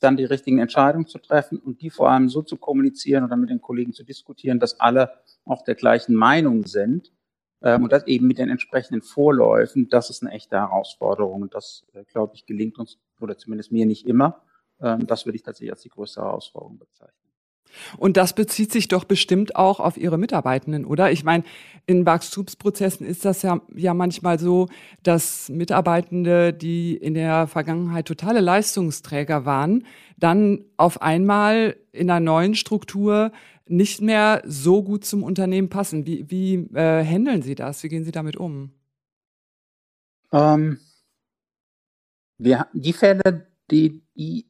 dann 0.00 0.16
die 0.16 0.24
richtigen 0.24 0.60
Entscheidungen 0.60 1.06
zu 1.06 1.18
treffen 1.18 1.58
und 1.58 1.82
die 1.82 1.90
vor 1.90 2.08
allem 2.08 2.30
so 2.30 2.40
zu 2.40 2.56
kommunizieren 2.56 3.22
oder 3.22 3.36
mit 3.36 3.50
den 3.50 3.60
Kollegen 3.60 3.92
zu 3.92 4.02
diskutieren, 4.02 4.58
dass 4.58 4.80
alle 4.80 5.12
auch 5.44 5.62
der 5.62 5.74
gleichen 5.74 6.14
Meinung 6.14 6.64
sind. 6.64 7.12
Ähm, 7.60 7.82
und 7.82 7.92
das 7.92 8.06
eben 8.06 8.26
mit 8.26 8.38
den 8.38 8.48
entsprechenden 8.48 9.02
Vorläufen, 9.02 9.90
das 9.90 10.08
ist 10.08 10.22
eine 10.22 10.32
echte 10.32 10.56
Herausforderung. 10.56 11.42
Und 11.42 11.54
das, 11.54 11.84
äh, 11.92 12.04
glaube 12.04 12.34
ich, 12.34 12.46
gelingt 12.46 12.78
uns, 12.78 12.96
oder 13.20 13.36
zumindest 13.36 13.72
mir 13.72 13.84
nicht 13.84 14.06
immer. 14.06 14.40
Ähm, 14.80 15.06
das 15.06 15.26
würde 15.26 15.36
ich 15.36 15.42
tatsächlich 15.42 15.72
als 15.72 15.82
die 15.82 15.88
größte 15.88 16.20
Herausforderung 16.20 16.78
bezeichnen. 16.78 17.28
Und 17.96 18.16
das 18.16 18.32
bezieht 18.32 18.72
sich 18.72 18.88
doch 18.88 19.04
bestimmt 19.04 19.56
auch 19.56 19.80
auf 19.80 19.96
Ihre 19.96 20.18
Mitarbeitenden, 20.18 20.84
oder? 20.84 21.12
Ich 21.12 21.24
meine, 21.24 21.44
in 21.86 22.06
Wachstumsprozessen 22.06 23.06
ist 23.06 23.24
das 23.24 23.42
ja, 23.42 23.60
ja 23.74 23.94
manchmal 23.94 24.38
so, 24.38 24.68
dass 25.02 25.48
Mitarbeitende, 25.48 26.52
die 26.52 26.96
in 26.96 27.14
der 27.14 27.46
Vergangenheit 27.46 28.06
totale 28.06 28.40
Leistungsträger 28.40 29.44
waren, 29.44 29.84
dann 30.16 30.64
auf 30.76 31.02
einmal 31.02 31.76
in 31.92 32.10
einer 32.10 32.20
neuen 32.20 32.54
Struktur 32.54 33.32
nicht 33.66 34.00
mehr 34.00 34.42
so 34.46 34.82
gut 34.82 35.04
zum 35.04 35.22
Unternehmen 35.22 35.68
passen. 35.68 36.06
Wie, 36.06 36.30
wie 36.30 36.54
äh, 36.74 37.04
handeln 37.04 37.42
Sie 37.42 37.54
das? 37.54 37.82
Wie 37.82 37.88
gehen 37.88 38.04
Sie 38.04 38.12
damit 38.12 38.36
um? 38.36 38.72
Ähm, 40.32 40.78
wir, 42.38 42.66
die 42.72 42.92
Fälle, 42.92 43.46
die, 43.70 44.02
die 44.14 44.47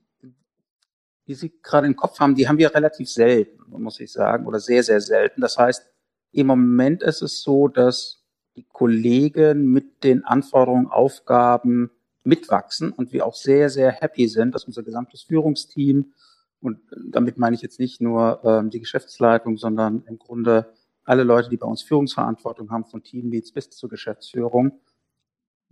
die 1.28 1.34
Sie 1.34 1.52
gerade 1.62 1.86
im 1.86 1.94
Kopf 1.94 2.18
haben, 2.20 2.34
die 2.34 2.48
haben 2.48 2.58
wir 2.58 2.74
relativ 2.74 3.10
selten, 3.10 3.62
muss 3.80 4.00
ich 4.00 4.10
sagen, 4.10 4.46
oder 4.46 4.58
sehr, 4.58 4.82
sehr 4.82 5.00
selten. 5.00 5.42
Das 5.42 5.58
heißt, 5.58 5.86
im 6.32 6.46
Moment 6.46 7.02
ist 7.02 7.20
es 7.20 7.42
so, 7.42 7.68
dass 7.68 8.24
die 8.56 8.64
Kollegen 8.64 9.70
mit 9.70 10.02
den 10.04 10.24
Anforderungen, 10.24 10.86
Aufgaben 10.88 11.90
mitwachsen 12.24 12.92
und 12.92 13.12
wir 13.12 13.26
auch 13.26 13.34
sehr, 13.34 13.68
sehr 13.68 13.92
happy 13.92 14.26
sind, 14.26 14.54
dass 14.54 14.64
unser 14.64 14.82
gesamtes 14.82 15.22
Führungsteam, 15.22 16.12
und 16.60 16.80
damit 17.06 17.38
meine 17.38 17.54
ich 17.54 17.62
jetzt 17.62 17.78
nicht 17.78 18.00
nur 18.00 18.40
ähm, 18.44 18.70
die 18.70 18.80
Geschäftsleitung, 18.80 19.58
sondern 19.58 20.02
im 20.08 20.18
Grunde 20.18 20.72
alle 21.04 21.22
Leute, 21.22 21.50
die 21.50 21.56
bei 21.56 21.66
uns 21.66 21.82
Führungsverantwortung 21.82 22.70
haben, 22.70 22.84
von 22.84 23.02
Teamleads 23.02 23.52
bis 23.52 23.70
zur 23.70 23.88
Geschäftsführung, 23.88 24.80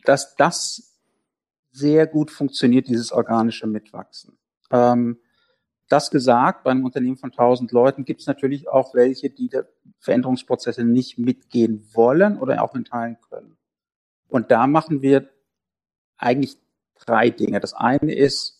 dass 0.05 0.37
das 0.37 0.97
sehr 1.73 2.07
gut 2.07 2.31
funktioniert, 2.31 2.89
dieses 2.89 3.11
organische 3.11 3.67
Mitwachsen. 3.67 4.39
Ähm, 4.71 5.19
das 5.89 6.11
gesagt, 6.11 6.65
bei 6.65 6.71
einem 6.71 6.85
Unternehmen 6.85 7.17
von 7.17 7.31
1000 7.31 7.71
Leuten 7.73 8.05
gibt 8.05 8.21
es 8.21 8.27
natürlich 8.27 8.69
auch 8.69 8.95
welche, 8.95 9.31
die 9.31 9.49
der 9.49 9.69
Veränderungsprozesse 10.01 10.85
nicht 10.85 11.19
mitgehen 11.19 11.89
wollen 11.93 12.39
oder 12.39 12.63
auch 12.63 12.75
in 12.75 12.85
Teilen 12.85 13.19
können. 13.31 13.57
Und 14.29 14.51
da 14.51 14.67
machen 14.67 15.03
wir 15.03 15.29
eigentlich 16.17 16.57
drei 17.05 17.31
Dinge. 17.31 17.61
Das 17.61 17.75
eine 17.75 18.15
ist, 18.15 18.57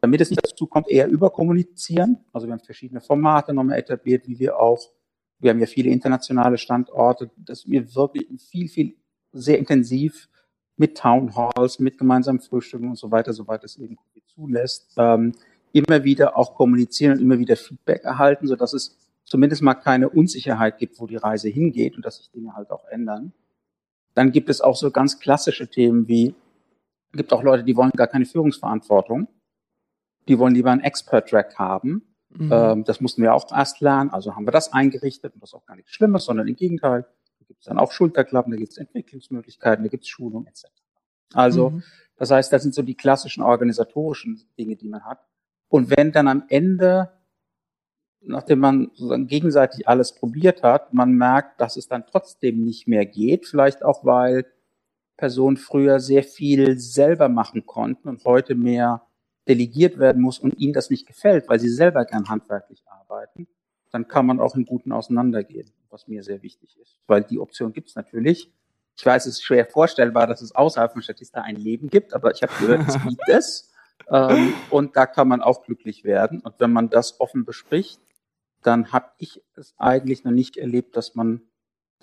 damit 0.00 0.20
es 0.20 0.30
nicht 0.30 0.44
dazu 0.44 0.66
kommt, 0.66 0.88
eher 0.88 1.08
überkommunizieren. 1.08 2.24
Also 2.32 2.46
wir 2.46 2.52
haben 2.52 2.60
verschiedene 2.60 3.00
Formate 3.00 3.52
nochmal 3.52 3.78
etabliert, 3.78 4.26
wie 4.26 4.38
wir 4.38 4.58
auch, 4.58 4.90
wir 5.38 5.50
haben 5.50 5.60
ja 5.60 5.66
viele 5.66 5.90
internationale 5.90 6.58
Standorte, 6.58 7.30
dass 7.36 7.68
wir 7.68 7.94
wirklich 7.94 8.26
viel, 8.50 8.68
viel 8.68 8.96
sehr 9.32 9.58
intensiv 9.58 10.28
mit 10.76 10.96
Town 10.96 11.34
Halls, 11.36 11.78
mit 11.78 11.98
gemeinsamen 11.98 12.40
Frühstücken 12.40 12.88
und 12.88 12.98
so 12.98 13.10
weiter, 13.10 13.32
soweit 13.32 13.64
es 13.64 13.76
irgendwie 13.76 14.22
zulässt, 14.26 14.94
ähm, 14.96 15.32
immer 15.74 16.04
wieder 16.04 16.36
auch 16.36 16.54
kommunizieren 16.54 17.14
und 17.14 17.20
immer 17.20 17.38
wieder 17.38 17.56
Feedback 17.56 18.04
erhalten, 18.04 18.46
so 18.46 18.54
dass 18.54 18.72
es 18.72 18.96
zumindest 19.24 19.60
mal 19.60 19.74
keine 19.74 20.08
Unsicherheit 20.08 20.78
gibt, 20.78 21.00
wo 21.00 21.06
die 21.06 21.16
Reise 21.16 21.48
hingeht 21.48 21.96
und 21.96 22.04
dass 22.04 22.18
sich 22.18 22.30
Dinge 22.30 22.54
halt 22.54 22.70
auch 22.70 22.84
ändern. 22.86 23.32
Dann 24.14 24.30
gibt 24.30 24.48
es 24.48 24.60
auch 24.60 24.76
so 24.76 24.92
ganz 24.92 25.18
klassische 25.18 25.68
Themen 25.68 26.06
wie, 26.06 26.34
gibt 27.12 27.32
auch 27.32 27.42
Leute, 27.42 27.64
die 27.64 27.76
wollen 27.76 27.90
gar 27.90 28.06
keine 28.06 28.24
Führungsverantwortung. 28.24 29.26
Die 30.28 30.38
wollen 30.38 30.54
lieber 30.54 30.70
einen 30.70 30.80
Expert-Track 30.80 31.58
haben. 31.58 32.02
Mhm. 32.30 32.50
Ähm, 32.52 32.84
das 32.84 33.00
mussten 33.00 33.22
wir 33.22 33.34
auch 33.34 33.50
erst 33.50 33.80
lernen. 33.80 34.10
Also 34.10 34.36
haben 34.36 34.46
wir 34.46 34.52
das 34.52 34.72
eingerichtet 34.72 35.34
und 35.34 35.42
das 35.42 35.50
ist 35.50 35.54
auch 35.54 35.66
gar 35.66 35.74
nichts 35.74 35.90
Schlimmes, 35.90 36.24
sondern 36.24 36.46
im 36.46 36.54
Gegenteil. 36.54 37.02
Da 37.40 37.44
gibt 37.46 37.60
es 37.60 37.66
dann 37.66 37.78
auch 37.78 37.90
Schulterklappen, 37.90 38.52
da 38.52 38.58
gibt 38.58 38.70
es 38.70 38.78
Entwicklungsmöglichkeiten, 38.78 39.84
da 39.84 39.88
gibt 39.88 40.04
es 40.04 40.08
Schulung 40.08 40.46
etc. 40.46 40.66
Also, 41.32 41.70
mhm. 41.70 41.82
das 42.16 42.30
heißt, 42.30 42.52
das 42.52 42.62
sind 42.62 42.74
so 42.74 42.82
die 42.82 42.94
klassischen 42.94 43.42
organisatorischen 43.42 44.40
Dinge, 44.56 44.76
die 44.76 44.88
man 44.88 45.04
hat. 45.04 45.18
Und 45.68 45.96
wenn 45.96 46.12
dann 46.12 46.28
am 46.28 46.44
Ende, 46.48 47.10
nachdem 48.20 48.60
man 48.60 48.90
sozusagen 48.94 49.26
gegenseitig 49.26 49.88
alles 49.88 50.14
probiert 50.14 50.62
hat, 50.62 50.94
man 50.94 51.12
merkt, 51.12 51.60
dass 51.60 51.76
es 51.76 51.88
dann 51.88 52.06
trotzdem 52.06 52.64
nicht 52.64 52.86
mehr 52.86 53.06
geht, 53.06 53.46
vielleicht 53.46 53.84
auch 53.84 54.04
weil 54.04 54.46
Personen 55.16 55.56
früher 55.56 56.00
sehr 56.00 56.22
viel 56.24 56.78
selber 56.78 57.28
machen 57.28 57.66
konnten 57.66 58.08
und 58.08 58.24
heute 58.24 58.54
mehr 58.54 59.02
delegiert 59.46 59.98
werden 59.98 60.22
muss 60.22 60.38
und 60.38 60.58
ihnen 60.58 60.72
das 60.72 60.90
nicht 60.90 61.06
gefällt, 61.06 61.48
weil 61.48 61.60
sie 61.60 61.68
selber 61.68 62.04
gern 62.04 62.28
handwerklich 62.28 62.82
arbeiten, 62.86 63.46
dann 63.92 64.08
kann 64.08 64.26
man 64.26 64.40
auch 64.40 64.56
im 64.56 64.64
Guten 64.64 64.90
auseinandergehen, 64.90 65.70
was 65.90 66.08
mir 66.08 66.22
sehr 66.22 66.42
wichtig 66.42 66.76
ist. 66.80 66.98
Weil 67.06 67.22
die 67.22 67.38
Option 67.38 67.72
gibt 67.72 67.90
es 67.90 67.94
natürlich. 67.94 68.50
Ich 68.96 69.04
weiß, 69.04 69.26
es 69.26 69.36
ist 69.36 69.44
schwer 69.44 69.66
vorstellbar, 69.66 70.26
dass 70.26 70.40
es 70.40 70.54
außerhalb 70.54 70.92
von 70.92 71.02
Statista 71.02 71.42
ein 71.42 71.56
Leben 71.56 71.88
gibt, 71.88 72.14
aber 72.14 72.32
ich 72.32 72.42
habe 72.42 72.52
gehört, 72.58 72.88
es 72.88 73.00
gibt 73.02 73.20
es. 73.28 73.73
Ähm, 74.10 74.54
und 74.70 74.96
da 74.96 75.06
kann 75.06 75.28
man 75.28 75.42
auch 75.42 75.62
glücklich 75.62 76.04
werden. 76.04 76.40
Und 76.40 76.54
wenn 76.58 76.72
man 76.72 76.90
das 76.90 77.20
offen 77.20 77.44
bespricht, 77.44 78.00
dann 78.62 78.92
habe 78.92 79.10
ich 79.18 79.42
es 79.56 79.74
eigentlich 79.76 80.24
noch 80.24 80.32
nicht 80.32 80.56
erlebt, 80.56 80.96
dass 80.96 81.14
man 81.14 81.42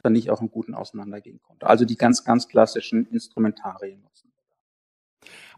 dann 0.04 0.14
nicht 0.14 0.30
auch 0.30 0.40
einen 0.40 0.52
guten 0.52 0.74
auseinandergehen 0.74 1.42
konnte. 1.42 1.68
Also 1.68 1.86
die 1.86 1.96
ganz, 1.96 2.24
ganz 2.24 2.48
klassischen 2.48 3.06
Instrumentarien 3.08 4.02
nutzen. 4.02 4.32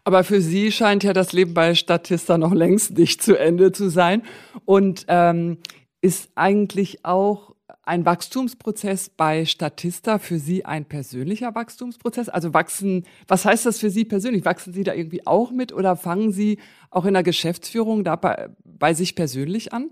Aber 0.04 0.22
für 0.22 0.42
Sie 0.42 0.70
scheint 0.70 1.02
ja 1.02 1.14
das 1.14 1.32
Leben 1.32 1.54
bei 1.54 1.74
Statista 1.74 2.36
noch 2.36 2.52
längst 2.52 2.98
nicht 2.98 3.22
zu 3.22 3.38
Ende 3.38 3.72
zu 3.72 3.88
sein. 3.88 4.22
Und 4.66 5.06
ähm, 5.08 5.58
ist 6.02 6.30
eigentlich 6.34 7.06
auch 7.06 7.53
ein 7.86 8.04
Wachstumsprozess 8.06 9.10
bei 9.10 9.44
Statista 9.44 10.18
für 10.18 10.38
Sie 10.38 10.64
ein 10.64 10.86
persönlicher 10.86 11.54
Wachstumsprozess? 11.54 12.28
Also 12.28 12.54
wachsen, 12.54 13.06
was 13.28 13.44
heißt 13.44 13.66
das 13.66 13.78
für 13.78 13.90
Sie 13.90 14.04
persönlich? 14.04 14.44
Wachsen 14.44 14.72
Sie 14.72 14.84
da 14.84 14.94
irgendwie 14.94 15.26
auch 15.26 15.50
mit 15.50 15.72
oder 15.72 15.96
fangen 15.96 16.32
Sie 16.32 16.58
auch 16.90 17.04
in 17.04 17.14
der 17.14 17.22
Geschäftsführung 17.22 18.04
da 18.04 18.16
bei, 18.16 18.50
bei 18.64 18.94
sich 18.94 19.14
persönlich 19.14 19.72
an? 19.72 19.90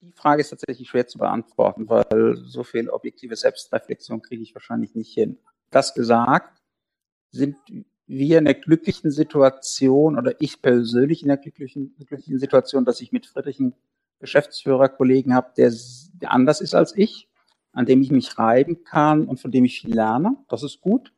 Die 0.00 0.12
Frage 0.12 0.40
ist 0.40 0.50
tatsächlich 0.50 0.88
schwer 0.88 1.06
zu 1.06 1.18
beantworten, 1.18 1.88
weil 1.88 2.36
so 2.36 2.64
viel 2.64 2.88
objektive 2.88 3.36
Selbstreflexion 3.36 4.20
kriege 4.22 4.42
ich 4.42 4.54
wahrscheinlich 4.54 4.94
nicht 4.94 5.12
hin. 5.14 5.38
Das 5.70 5.94
gesagt, 5.94 6.60
sind 7.30 7.56
wir 8.06 8.38
in 8.38 8.44
der 8.44 8.54
glücklichen 8.54 9.10
Situation 9.10 10.18
oder 10.18 10.34
ich 10.40 10.60
persönlich 10.60 11.22
in 11.22 11.28
der 11.28 11.36
glücklichen, 11.36 11.94
glücklichen 11.96 12.38
Situation, 12.38 12.84
dass 12.84 13.00
ich 13.00 13.12
mit 13.12 13.26
Friedrich 13.26 13.60
Geschäftsführerkollegen 14.22 15.34
habe, 15.34 15.52
der, 15.56 15.72
der 16.14 16.30
anders 16.30 16.60
ist 16.60 16.74
als 16.74 16.96
ich, 16.96 17.28
an 17.72 17.86
dem 17.86 18.00
ich 18.00 18.10
mich 18.10 18.38
reiben 18.38 18.84
kann 18.84 19.26
und 19.26 19.40
von 19.40 19.50
dem 19.50 19.64
ich 19.64 19.80
viel 19.80 19.94
lerne. 19.94 20.36
Das 20.48 20.62
ist 20.62 20.80
gut. 20.80 21.12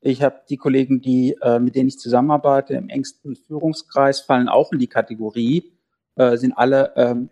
Ich 0.00 0.22
habe 0.22 0.40
die 0.48 0.56
Kollegen, 0.56 1.00
die 1.00 1.36
äh, 1.42 1.58
mit 1.58 1.74
denen 1.74 1.88
ich 1.88 1.98
zusammenarbeite, 1.98 2.74
im 2.74 2.88
engsten 2.88 3.36
Führungskreis, 3.36 4.20
fallen 4.20 4.48
auch 4.48 4.72
in 4.72 4.78
die 4.78 4.86
Kategorie, 4.88 5.72
äh, 6.16 6.36
sind 6.36 6.52
alle, 6.52 6.92
ähm, 6.96 7.30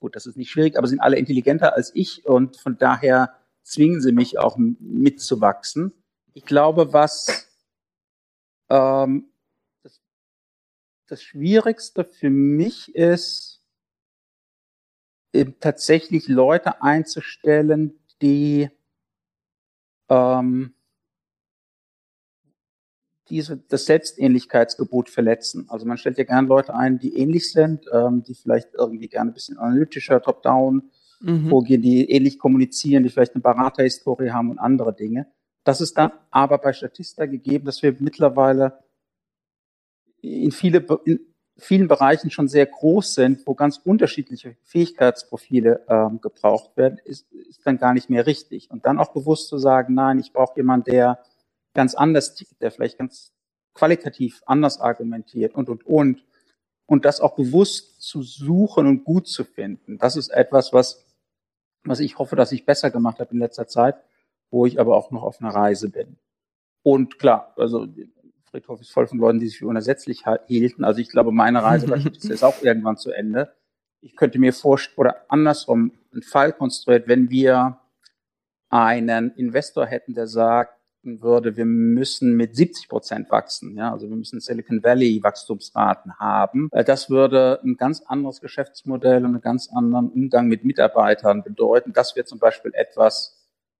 gut, 0.00 0.16
das 0.16 0.26
ist 0.26 0.36
nicht 0.36 0.50
schwierig, 0.50 0.76
aber 0.76 0.88
sind 0.88 1.00
alle 1.00 1.18
intelligenter 1.18 1.74
als 1.74 1.94
ich 1.94 2.26
und 2.26 2.56
von 2.56 2.76
daher 2.76 3.34
zwingen 3.62 4.00
sie 4.00 4.12
mich 4.12 4.38
auch 4.38 4.56
mitzuwachsen. 4.58 5.92
Ich 6.34 6.44
glaube, 6.44 6.92
was 6.92 7.48
ähm, 8.70 9.30
das, 9.84 10.00
das 11.06 11.22
Schwierigste 11.22 12.04
für 12.04 12.30
mich 12.30 12.92
ist, 12.94 13.51
tatsächlich 15.60 16.28
Leute 16.28 16.82
einzustellen, 16.82 17.98
die 18.20 18.68
ähm, 20.08 20.74
diese, 23.28 23.56
das 23.56 23.86
Selbstähnlichkeitsgebot 23.86 25.08
verletzen. 25.08 25.66
Also 25.68 25.86
man 25.86 25.96
stellt 25.96 26.18
ja 26.18 26.24
gerne 26.24 26.46
Leute 26.46 26.74
ein, 26.74 26.98
die 26.98 27.16
ähnlich 27.16 27.50
sind, 27.50 27.86
ähm, 27.92 28.22
die 28.22 28.34
vielleicht 28.34 28.74
irgendwie 28.74 29.08
gerne 29.08 29.30
ein 29.30 29.34
bisschen 29.34 29.58
analytischer, 29.58 30.20
top-down 30.20 30.90
mhm. 31.20 31.48
vorgehen, 31.48 31.80
die 31.80 32.10
ähnlich 32.10 32.38
kommunizieren, 32.38 33.02
die 33.02 33.08
vielleicht 33.08 33.34
eine 33.34 33.42
Beraterhistorie 33.42 34.30
haben 34.30 34.50
und 34.50 34.58
andere 34.58 34.94
Dinge. 34.94 35.28
Das 35.64 35.80
ist 35.80 35.96
dann 35.96 36.12
aber 36.30 36.58
bei 36.58 36.72
Statista 36.72 37.26
gegeben, 37.26 37.64
dass 37.64 37.82
wir 37.82 37.96
mittlerweile 38.00 38.80
in 40.20 40.52
viele, 40.52 40.84
in 41.04 41.20
vielen 41.56 41.88
Bereichen 41.88 42.30
schon 42.30 42.48
sehr 42.48 42.66
groß 42.66 43.14
sind, 43.14 43.46
wo 43.46 43.54
ganz 43.54 43.78
unterschiedliche 43.78 44.56
Fähigkeitsprofile 44.62 45.84
ähm, 45.88 46.20
gebraucht 46.20 46.76
werden, 46.76 46.98
ist, 47.04 47.30
ist 47.32 47.66
dann 47.66 47.78
gar 47.78 47.94
nicht 47.94 48.10
mehr 48.10 48.26
richtig. 48.26 48.70
Und 48.70 48.86
dann 48.86 48.98
auch 48.98 49.12
bewusst 49.12 49.48
zu 49.48 49.58
sagen, 49.58 49.94
nein, 49.94 50.18
ich 50.18 50.32
brauche 50.32 50.56
jemanden, 50.56 50.90
der 50.90 51.18
ganz 51.74 51.94
anders 51.94 52.34
tickt, 52.34 52.60
der 52.60 52.70
vielleicht 52.70 52.98
ganz 52.98 53.32
qualitativ 53.74 54.42
anders 54.46 54.80
argumentiert 54.80 55.54
und, 55.54 55.68
und, 55.68 55.86
und. 55.86 56.24
Und 56.86 57.04
das 57.04 57.20
auch 57.20 57.36
bewusst 57.36 58.02
zu 58.02 58.22
suchen 58.22 58.86
und 58.86 59.04
gut 59.04 59.26
zu 59.26 59.44
finden. 59.44 59.98
Das 59.98 60.16
ist 60.16 60.28
etwas, 60.28 60.72
was, 60.72 61.04
was 61.84 62.00
ich 62.00 62.18
hoffe, 62.18 62.36
dass 62.36 62.52
ich 62.52 62.66
besser 62.66 62.90
gemacht 62.90 63.18
habe 63.18 63.32
in 63.32 63.38
letzter 63.38 63.66
Zeit, 63.66 63.96
wo 64.50 64.66
ich 64.66 64.78
aber 64.78 64.96
auch 64.96 65.10
noch 65.10 65.22
auf 65.22 65.40
einer 65.40 65.54
Reise 65.54 65.88
bin. 65.88 66.18
Und 66.82 67.18
klar, 67.18 67.54
also 67.56 67.86
Friedhof 68.52 68.82
ist 68.82 68.92
voll 68.92 69.06
von 69.06 69.18
Leuten, 69.18 69.40
die 69.40 69.48
sich 69.48 69.58
für 69.58 69.66
unersetzlich 69.66 70.24
hielten. 70.46 70.84
Also 70.84 71.00
ich 71.00 71.08
glaube, 71.08 71.32
meine 71.32 71.62
Reise 71.62 71.86
ist 72.22 72.44
auch 72.44 72.62
irgendwann 72.62 72.98
zu 72.98 73.10
Ende. 73.10 73.54
Ich 74.02 74.14
könnte 74.14 74.38
mir 74.38 74.52
vorstellen, 74.52 74.98
oder 74.98 75.24
andersrum, 75.28 75.92
einen 76.12 76.22
Fall 76.22 76.52
konstruiert, 76.52 77.08
wenn 77.08 77.30
wir 77.30 77.78
einen 78.68 79.30
Investor 79.36 79.86
hätten, 79.86 80.12
der 80.12 80.26
sagt, 80.26 80.78
würde, 81.02 81.56
wir 81.56 81.64
müssen 81.64 82.36
mit 82.36 82.54
70 82.54 82.88
Prozent 82.88 83.30
wachsen. 83.30 83.76
Ja, 83.76 83.90
also 83.90 84.08
wir 84.08 84.16
müssen 84.16 84.38
Silicon 84.38 84.84
Valley 84.84 85.22
Wachstumsraten 85.22 86.18
haben. 86.18 86.68
Das 86.70 87.10
würde 87.10 87.58
ein 87.64 87.76
ganz 87.76 88.02
anderes 88.02 88.40
Geschäftsmodell 88.40 89.24
und 89.24 89.32
einen 89.32 89.40
ganz 89.40 89.70
anderen 89.72 90.10
Umgang 90.10 90.46
mit 90.46 90.64
Mitarbeitern 90.64 91.42
bedeuten. 91.42 91.92
Das 91.92 92.14
wäre 92.14 92.26
zum 92.26 92.38
Beispiel 92.38 92.72
etwas, 92.74 93.36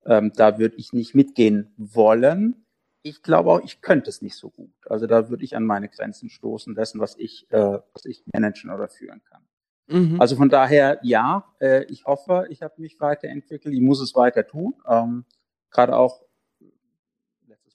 ähm, 0.06 0.32
da 0.34 0.58
würde 0.58 0.76
ich 0.76 0.92
nicht 0.92 1.14
mitgehen 1.14 1.72
wollen. 1.76 2.61
Ich 3.02 3.22
glaube 3.22 3.50
auch, 3.50 3.60
ich 3.62 3.80
könnte 3.80 4.10
es 4.10 4.22
nicht 4.22 4.36
so 4.36 4.50
gut. 4.50 4.72
Also 4.86 5.06
da 5.06 5.28
würde 5.28 5.44
ich 5.44 5.56
an 5.56 5.64
meine 5.64 5.88
Grenzen 5.88 6.30
stoßen 6.30 6.74
dessen, 6.74 7.00
was 7.00 7.16
ich, 7.16 7.50
äh, 7.50 7.78
was 7.92 8.04
ich 8.04 8.22
managen 8.32 8.70
oder 8.70 8.88
führen 8.88 9.22
kann. 9.24 9.42
Mhm. 9.88 10.20
Also 10.20 10.36
von 10.36 10.48
daher, 10.48 11.00
ja, 11.02 11.52
äh, 11.60 11.84
ich 11.84 12.04
hoffe, 12.04 12.46
ich 12.50 12.62
habe 12.62 12.74
mich 12.80 13.00
weiterentwickelt. 13.00 13.74
Ich 13.74 13.80
muss 13.80 14.00
es 14.00 14.14
weiter 14.14 14.46
tun. 14.46 14.74
Ähm, 14.88 15.24
Gerade 15.70 15.96
auch 15.96 16.22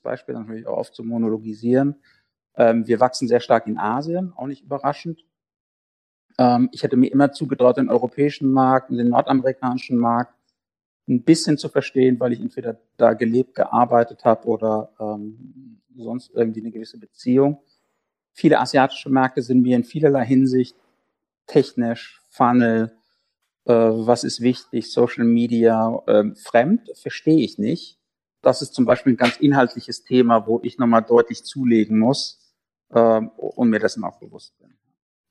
Beispiel, 0.07 0.35
natürlich 0.35 0.65
auch 0.67 0.77
oft 0.77 0.95
zu 0.95 1.03
monologisieren. 1.03 1.97
Ähm, 2.55 2.87
wir 2.87 3.01
wachsen 3.01 3.27
sehr 3.27 3.41
stark 3.41 3.67
in 3.67 3.77
Asien, 3.77 4.31
auch 4.37 4.47
nicht 4.47 4.63
überraschend. 4.63 5.25
Ähm, 6.39 6.69
ich 6.71 6.83
hätte 6.83 6.95
mir 6.95 7.11
immer 7.11 7.33
zugetraut, 7.33 7.75
den 7.75 7.89
europäischen 7.89 8.49
Markt 8.49 8.89
den 8.89 9.09
nordamerikanischen 9.09 9.97
Markt 9.97 10.33
ein 11.07 11.23
bisschen 11.23 11.57
zu 11.57 11.69
verstehen, 11.69 12.19
weil 12.19 12.33
ich 12.33 12.41
entweder 12.41 12.79
da 12.97 13.13
gelebt, 13.13 13.55
gearbeitet 13.55 14.25
habe 14.25 14.47
oder 14.47 14.91
ähm, 14.99 15.79
sonst 15.95 16.31
irgendwie 16.33 16.61
eine 16.61 16.71
gewisse 16.71 16.99
Beziehung. 16.99 17.59
Viele 18.33 18.59
asiatische 18.59 19.09
Märkte 19.09 19.41
sind 19.41 19.61
mir 19.61 19.75
in 19.75 19.83
vielerlei 19.83 20.25
Hinsicht 20.25 20.75
technisch, 21.47 22.21
Funnel, 22.29 22.91
äh, 23.65 23.73
was 23.73 24.23
ist 24.23 24.41
wichtig, 24.41 24.91
Social 24.91 25.23
Media, 25.25 26.01
äh, 26.07 26.35
fremd, 26.35 26.91
verstehe 26.95 27.39
ich 27.39 27.57
nicht 27.57 27.97
das 28.47 28.61
ist 28.61 28.73
zum 28.73 28.85
Beispiel 28.85 29.13
ein 29.13 29.17
ganz 29.17 29.37
inhaltliches 29.37 30.03
Thema, 30.03 30.47
wo 30.47 30.59
ich 30.63 30.77
nochmal 30.77 31.03
deutlich 31.03 31.43
zulegen 31.43 31.99
muss 31.99 32.39
ähm, 32.93 33.29
und 33.35 33.69
mir 33.69 33.79
dessen 33.79 34.03
auch 34.03 34.19
bewusst 34.19 34.55
bin. 34.59 34.73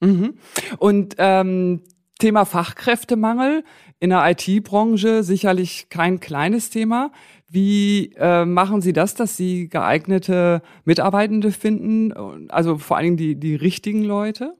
Mhm. 0.00 0.38
Und 0.78 1.14
ähm, 1.18 1.82
Thema 2.18 2.44
Fachkräftemangel 2.44 3.64
in 3.98 4.11
der 4.11 4.31
IT-Branche 4.31 5.22
sicherlich 5.22 5.88
kein 5.88 6.20
kleines 6.20 6.70
Thema. 6.70 7.12
Wie 7.48 8.12
äh, 8.16 8.44
machen 8.44 8.81
Sie 8.81 8.92
das, 8.92 9.14
dass 9.14 9.37
Sie 9.37 9.68
geeignete 9.68 10.62
Mitarbeitende 10.85 11.52
finden, 11.52 12.48
also 12.50 12.79
vor 12.79 12.96
allen 12.96 13.05
Dingen 13.05 13.16
die, 13.16 13.35
die 13.37 13.55
richtigen 13.55 14.02
Leute? 14.02 14.57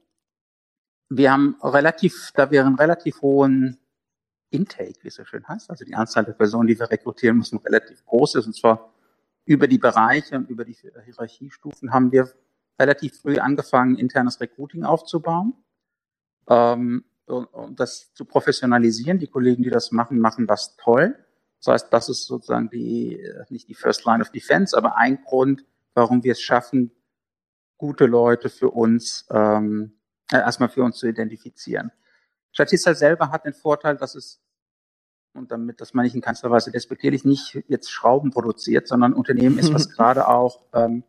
Wir 1.09 1.31
haben 1.31 1.55
relativ, 1.63 2.31
da 2.35 2.51
wir 2.51 2.65
einen 2.65 2.75
relativ 2.75 3.21
hohen 3.21 3.77
Intake, 4.49 4.99
wie 5.01 5.07
es 5.07 5.15
so 5.15 5.25
schön 5.25 5.47
heißt, 5.47 5.69
also 5.69 5.83
die 5.83 5.95
Anzahl 5.95 6.25
der 6.25 6.33
Personen, 6.33 6.67
die 6.67 6.77
wir 6.77 6.89
rekrutieren 6.89 7.37
müssen, 7.37 7.57
relativ 7.59 8.05
groß 8.05 8.35
ist. 8.35 8.47
Und 8.47 8.55
zwar 8.55 8.93
über 9.45 9.67
die 9.67 9.77
Bereiche 9.77 10.35
und 10.35 10.49
über 10.49 10.63
die 10.63 10.75
Hierarchiestufen 11.05 11.93
haben 11.93 12.11
wir 12.11 12.29
relativ 12.79 13.19
früh 13.21 13.39
angefangen, 13.39 13.97
internes 13.97 14.39
Recruiting 14.39 14.83
aufzubauen 14.83 15.53
ähm, 16.47 17.03
und, 17.27 17.45
und 17.45 17.79
das 17.79 18.13
zu 18.13 18.25
professionalisieren. 18.25 19.19
Die 19.19 19.27
Kollegen, 19.27 19.63
die 19.63 19.69
das 19.69 19.91
machen, 19.91 20.19
machen 20.19 20.47
das 20.47 20.75
toll. 20.77 21.15
Das 21.59 21.73
heißt, 21.73 21.93
das 21.93 22.09
ist 22.09 22.25
sozusagen 22.25 22.69
die, 22.69 23.21
nicht 23.49 23.67
die 23.67 23.75
First 23.75 24.05
Line 24.05 24.21
of 24.21 24.31
Defense, 24.31 24.77
aber 24.77 24.97
ein 24.97 25.21
Grund, 25.23 25.65
warum 25.93 26.23
wir 26.23 26.33
es 26.33 26.41
schaffen, 26.41 26.91
gute 27.77 28.05
Leute 28.05 28.49
für 28.49 28.69
uns, 28.69 29.25
ähm, 29.29 29.99
äh, 30.31 30.37
erstmal 30.37 30.69
für 30.69 30.83
uns 30.83 30.97
zu 30.97 31.07
identifizieren. 31.07 31.91
Statista 32.51 32.93
selber 32.93 33.31
hat 33.31 33.45
den 33.45 33.53
Vorteil, 33.53 33.97
dass 33.97 34.15
es, 34.15 34.41
und 35.33 35.51
damit, 35.51 35.79
das 35.79 35.93
meine 35.93 36.07
ich 36.07 36.15
in 36.15 36.21
keinster 36.21 36.49
Weise 36.49 36.71
despektierlich, 36.71 37.23
nicht 37.23 37.63
jetzt 37.67 37.91
Schrauben 37.91 38.31
produziert, 38.31 38.87
sondern 38.87 39.13
ein 39.13 39.17
Unternehmen 39.17 39.59
ist, 39.59 39.73
was 39.73 39.89
gerade 39.95 40.27
auch 40.27 40.63
ähm, 40.73 41.03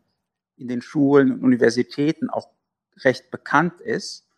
in 0.57 0.67
den 0.67 0.81
Schulen 0.81 1.31
und 1.31 1.43
Universitäten 1.43 2.29
auch 2.29 2.49
recht 2.97 3.31
bekannt 3.31 3.81
ist. 3.81 4.28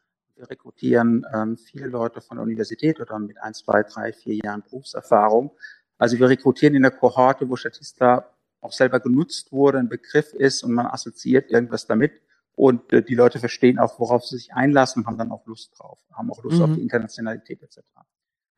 Wir 0.42 0.50
rekrutieren 0.50 1.24
ähm, 1.36 1.56
viele 1.56 1.86
Leute 1.86 2.20
von 2.20 2.38
der 2.38 2.44
Universität 2.44 3.00
oder 3.00 3.20
mit 3.20 3.40
ein, 3.44 3.54
zwei, 3.54 3.84
drei, 3.84 4.12
vier 4.12 4.40
Jahren 4.44 4.64
Berufserfahrung. 4.64 5.52
Also 6.00 6.18
wir 6.18 6.30
rekrutieren 6.30 6.74
in 6.74 6.82
der 6.82 6.90
Kohorte, 6.90 7.48
wo 7.48 7.56
Statista 7.56 8.28
auch 8.60 8.72
selber 8.72 9.00
genutzt 9.00 9.52
wurde, 9.52 9.78
ein 9.78 9.88
Begriff 9.88 10.34
ist 10.34 10.64
und 10.64 10.74
man 10.74 10.88
assoziiert 10.88 11.52
irgendwas 11.52 11.86
damit. 11.86 12.14
Und 12.56 12.92
äh, 12.92 13.04
die 13.04 13.14
Leute 13.14 13.38
verstehen 13.38 13.78
auch, 13.78 14.00
worauf 14.00 14.26
sie 14.26 14.38
sich 14.38 14.52
einlassen 14.54 15.04
und 15.04 15.08
haben 15.08 15.20
dann 15.20 15.32
auch 15.32 15.46
Lust 15.46 15.78
drauf, 15.78 16.00
haben 16.12 16.32
auch 16.32 16.44
Lust 16.44 16.58
mhm. 16.58 16.64
auf 16.64 16.74
die 16.74 16.82
Internationalität 16.82 17.62
etc. 17.62 17.78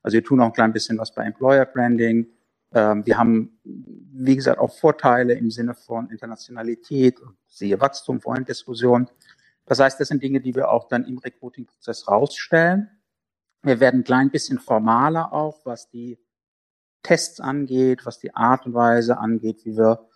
Also 0.03 0.15
wir 0.15 0.23
tun 0.23 0.39
auch 0.39 0.45
ein 0.45 0.53
klein 0.53 0.71
bisschen 0.71 0.97
was 0.97 1.13
bei 1.13 1.25
Employer 1.25 1.65
Branding. 1.65 2.27
Ähm, 2.73 3.05
wir 3.05 3.17
haben, 3.17 3.59
wie 3.65 4.37
gesagt, 4.37 4.57
auch 4.57 4.73
Vorteile 4.73 5.33
im 5.33 5.51
Sinne 5.51 5.75
von 5.75 6.09
Internationalität 6.09 7.19
und 7.19 7.35
siehe 7.45 7.81
Wachstum, 7.81 8.21
vorhin 8.21 8.45
Diskussion. 8.45 9.09
Das 9.65 9.79
heißt, 9.79 9.99
das 9.99 10.09
sind 10.09 10.21
Dinge, 10.21 10.41
die 10.41 10.55
wir 10.55 10.71
auch 10.71 10.87
dann 10.87 11.05
im 11.05 11.17
Recruiting-Prozess 11.17 12.07
rausstellen. 12.07 12.89
Wir 13.61 13.79
werden 13.79 14.01
ein 14.01 14.03
klein 14.03 14.29
bisschen 14.29 14.59
formaler 14.59 15.31
auch, 15.31 15.65
was 15.65 15.89
die 15.89 16.19
Tests 17.01 17.39
angeht, 17.39 18.05
was 18.05 18.19
die 18.19 18.35
Art 18.35 18.65
und 18.65 18.73
Weise 18.73 19.17
angeht, 19.17 19.65
wie 19.65 19.77
wir 19.77 20.07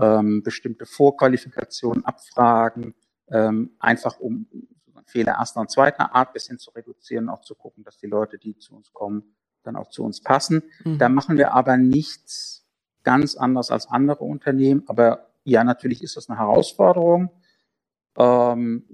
ähm, 0.00 0.42
bestimmte 0.42 0.86
Vorqualifikationen 0.86 2.04
abfragen, 2.04 2.94
ähm, 3.28 3.76
einfach 3.78 4.18
um 4.18 4.46
Fehler 5.06 5.36
erster 5.38 5.60
und 5.60 5.70
zweiter 5.70 6.14
Art 6.14 6.32
bisschen 6.32 6.58
zu 6.58 6.70
reduzieren, 6.70 7.28
auch 7.28 7.42
zu 7.42 7.54
gucken, 7.54 7.84
dass 7.84 7.98
die 7.98 8.06
Leute, 8.06 8.38
die 8.38 8.56
zu 8.58 8.74
uns 8.74 8.92
kommen, 8.92 9.36
dann 9.62 9.76
auch 9.76 9.88
zu 9.88 10.02
uns 10.02 10.22
passen. 10.22 10.62
Mhm. 10.84 10.98
Da 10.98 11.08
machen 11.08 11.36
wir 11.36 11.52
aber 11.52 11.76
nichts 11.76 12.66
ganz 13.02 13.36
anders 13.36 13.70
als 13.70 13.86
andere 13.86 14.24
Unternehmen. 14.24 14.84
Aber 14.86 15.30
ja, 15.44 15.62
natürlich 15.62 16.02
ist 16.02 16.16
das 16.16 16.28
eine 16.28 16.38
Herausforderung. 16.38 17.30
Ähm, 18.18 18.84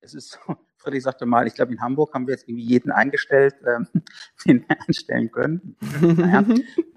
es 0.00 0.14
ist 0.14 0.30
so, 0.32 0.56
Friedrich 0.76 1.02
sagte 1.02 1.26
mal, 1.26 1.46
ich 1.46 1.54
glaube, 1.54 1.72
in 1.72 1.80
Hamburg 1.80 2.14
haben 2.14 2.26
wir 2.26 2.34
jetzt 2.34 2.48
irgendwie 2.48 2.64
jeden 2.64 2.92
eingestellt, 2.92 3.56
ähm, 3.66 3.88
den 4.46 4.64
wir 4.68 4.76
einstellen 4.86 5.30
können. 5.30 5.76
naja, 6.00 6.44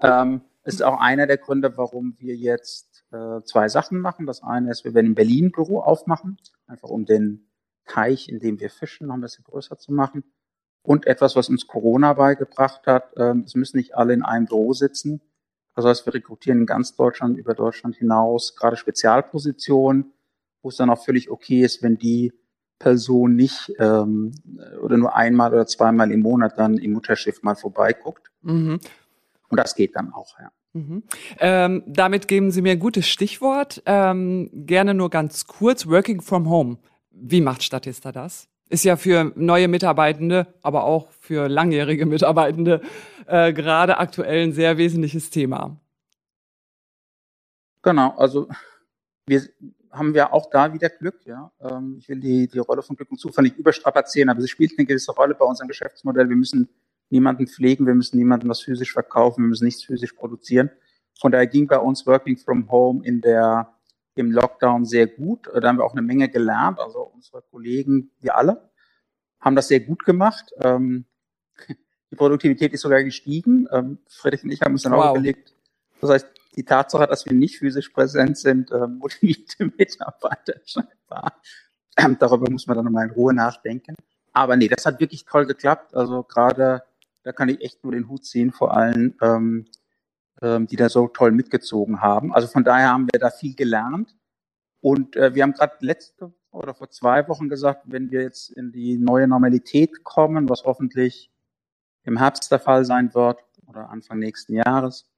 ähm, 0.00 0.42
ist 0.64 0.82
auch 0.82 1.00
einer 1.00 1.26
der 1.26 1.38
Gründe, 1.38 1.76
warum 1.76 2.14
wir 2.18 2.36
jetzt 2.36 3.04
äh, 3.10 3.42
zwei 3.44 3.68
Sachen 3.68 3.98
machen. 3.98 4.26
Das 4.26 4.42
eine 4.42 4.70
ist, 4.70 4.84
wir 4.84 4.94
werden 4.94 5.08
in 5.08 5.14
Berlin 5.14 5.46
ein 5.46 5.52
Büro 5.52 5.80
aufmachen, 5.80 6.38
einfach 6.66 6.88
um 6.88 7.04
den 7.04 7.48
Teich, 7.84 8.28
in 8.28 8.38
dem 8.38 8.60
wir 8.60 8.70
fischen, 8.70 9.08
noch 9.08 9.14
ein 9.14 9.20
bisschen 9.20 9.44
größer 9.44 9.78
zu 9.78 9.92
machen. 9.92 10.24
Und 10.82 11.06
etwas, 11.06 11.36
was 11.36 11.48
uns 11.48 11.66
Corona 11.66 12.12
beigebracht 12.12 12.86
hat, 12.86 13.16
äh, 13.16 13.34
es 13.44 13.54
müssen 13.54 13.76
nicht 13.76 13.96
alle 13.96 14.14
in 14.14 14.22
einem 14.22 14.46
Büro 14.46 14.72
sitzen. 14.72 15.20
Das 15.74 15.84
heißt, 15.84 16.06
wir 16.06 16.14
rekrutieren 16.14 16.60
in 16.60 16.66
ganz 16.66 16.94
Deutschland, 16.96 17.38
über 17.38 17.54
Deutschland 17.54 17.96
hinaus, 17.96 18.54
gerade 18.56 18.76
Spezialpositionen, 18.76 20.12
wo 20.62 20.68
es 20.68 20.76
dann 20.76 20.90
auch 20.90 21.04
völlig 21.04 21.30
okay 21.30 21.62
ist, 21.62 21.82
wenn 21.82 21.98
die 21.98 22.32
Person 22.78 23.36
nicht 23.36 23.72
ähm, 23.78 24.32
oder 24.82 24.96
nur 24.96 25.14
einmal 25.14 25.52
oder 25.52 25.66
zweimal 25.66 26.10
im 26.10 26.20
Monat 26.20 26.58
dann 26.58 26.78
im 26.78 26.92
Mutterschiff 26.92 27.42
mal 27.42 27.54
vorbeiguckt. 27.54 28.30
Mhm. 28.42 28.80
Und 29.48 29.56
das 29.56 29.74
geht 29.74 29.94
dann 29.94 30.12
auch, 30.12 30.38
ja. 30.40 30.50
Mhm. 30.74 31.02
Ähm, 31.38 31.82
damit 31.86 32.28
geben 32.28 32.50
Sie 32.50 32.62
mir 32.62 32.72
ein 32.72 32.78
gutes 32.78 33.06
Stichwort. 33.06 33.82
Ähm, 33.84 34.50
gerne 34.52 34.94
nur 34.94 35.10
ganz 35.10 35.46
kurz. 35.46 35.86
Working 35.86 36.22
from 36.22 36.48
home. 36.48 36.78
Wie 37.10 37.42
macht 37.42 37.62
Statista 37.62 38.10
das? 38.10 38.48
Ist 38.70 38.84
ja 38.84 38.96
für 38.96 39.32
neue 39.36 39.68
Mitarbeitende, 39.68 40.46
aber 40.62 40.84
auch 40.84 41.10
für 41.20 41.46
langjährige 41.48 42.06
Mitarbeitende 42.06 42.80
äh, 43.26 43.52
gerade 43.52 43.98
aktuell 43.98 44.44
ein 44.44 44.52
sehr 44.52 44.78
wesentliches 44.78 45.28
Thema. 45.28 45.76
Genau, 47.82 48.14
also 48.16 48.48
wir 49.26 49.42
haben 49.92 50.14
wir 50.14 50.32
auch 50.32 50.48
da 50.50 50.72
wieder 50.72 50.88
Glück, 50.88 51.20
ja. 51.26 51.52
Ähm, 51.60 51.96
ich 51.98 52.08
will 52.08 52.18
die, 52.18 52.48
die 52.48 52.58
Rolle 52.58 52.82
von 52.82 52.96
Glück 52.96 53.10
und 53.10 53.18
Zufall 53.18 53.44
nicht 53.44 53.58
überstrapazieren, 53.58 54.30
aber 54.30 54.40
sie 54.40 54.48
spielt 54.48 54.72
eine 54.78 54.86
gewisse 54.86 55.12
Rolle 55.12 55.34
bei 55.34 55.44
unserem 55.44 55.68
Geschäftsmodell. 55.68 56.28
Wir 56.28 56.36
müssen 56.36 56.68
niemanden 57.10 57.46
pflegen, 57.46 57.86
wir 57.86 57.94
müssen 57.94 58.16
niemanden 58.16 58.48
was 58.48 58.62
physisch 58.62 58.92
verkaufen, 58.92 59.44
wir 59.44 59.48
müssen 59.48 59.66
nichts 59.66 59.84
physisch 59.84 60.14
produzieren. 60.14 60.70
Von 61.20 61.30
daher 61.30 61.46
ging 61.46 61.66
bei 61.66 61.78
uns 61.78 62.06
Working 62.06 62.38
from 62.38 62.70
Home 62.70 63.04
in 63.04 63.20
der, 63.20 63.74
im 64.14 64.32
Lockdown 64.32 64.86
sehr 64.86 65.06
gut. 65.06 65.46
Da 65.54 65.68
haben 65.68 65.76
wir 65.76 65.84
auch 65.84 65.92
eine 65.92 66.02
Menge 66.02 66.28
gelernt. 66.28 66.80
Also 66.80 67.00
unsere 67.00 67.42
Kollegen, 67.42 68.10
wir 68.20 68.36
alle, 68.36 68.70
haben 69.40 69.56
das 69.56 69.68
sehr 69.68 69.80
gut 69.80 70.04
gemacht. 70.04 70.52
Ähm, 70.58 71.04
die 72.10 72.16
Produktivität 72.16 72.72
ist 72.72 72.80
sogar 72.80 73.02
gestiegen. 73.04 73.68
Ähm, 73.70 73.98
Friedrich 74.08 74.44
und 74.44 74.50
ich 74.50 74.62
haben 74.62 74.72
uns 74.72 74.82
dann 74.82 74.92
wow. 74.92 75.04
auch 75.04 75.10
überlegt, 75.12 75.54
das 76.00 76.10
heißt, 76.10 76.26
die 76.54 76.64
Tatsache, 76.64 77.06
dass 77.06 77.26
wir 77.26 77.32
nicht 77.32 77.58
physisch 77.58 77.88
präsent 77.90 78.38
sind, 78.38 78.70
äh, 78.70 78.86
motivierte 78.86 79.66
Mitarbeiter 79.78 80.54
scheinbar. 80.64 81.40
Ähm, 81.96 82.16
darüber 82.18 82.50
muss 82.50 82.66
man 82.66 82.76
dann 82.76 82.86
nochmal 82.86 83.06
in 83.06 83.12
Ruhe 83.12 83.34
nachdenken. 83.34 83.94
Aber 84.32 84.56
nee, 84.56 84.68
das 84.68 84.86
hat 84.86 85.00
wirklich 85.00 85.24
toll 85.24 85.46
geklappt. 85.46 85.94
Also 85.94 86.22
gerade, 86.22 86.82
da 87.22 87.32
kann 87.32 87.48
ich 87.48 87.60
echt 87.60 87.84
nur 87.84 87.92
den 87.92 88.08
Hut 88.08 88.24
ziehen 88.24 88.50
vor 88.50 88.74
allen, 88.74 89.14
ähm, 89.20 89.66
ähm, 90.40 90.66
die 90.66 90.76
da 90.76 90.88
so 90.88 91.08
toll 91.08 91.32
mitgezogen 91.32 92.00
haben. 92.00 92.32
Also 92.32 92.48
von 92.48 92.64
daher 92.64 92.90
haben 92.90 93.08
wir 93.12 93.20
da 93.20 93.30
viel 93.30 93.54
gelernt. 93.54 94.16
Und 94.80 95.16
äh, 95.16 95.34
wir 95.34 95.42
haben 95.42 95.52
gerade 95.52 95.76
letzte 95.80 96.32
oder 96.50 96.74
vor 96.74 96.90
zwei 96.90 97.26
Wochen 97.28 97.48
gesagt, 97.48 97.82
wenn 97.86 98.10
wir 98.10 98.22
jetzt 98.22 98.50
in 98.50 98.72
die 98.72 98.98
neue 98.98 99.28
Normalität 99.28 100.02
kommen, 100.04 100.48
was 100.48 100.64
hoffentlich 100.64 101.30
im 102.04 102.18
Herbst 102.18 102.50
der 102.50 102.58
Fall 102.58 102.84
sein 102.84 103.14
wird 103.14 103.38
oder 103.66 103.90
Anfang 103.90 104.18
nächsten 104.18 104.54
Jahres, 104.54 105.11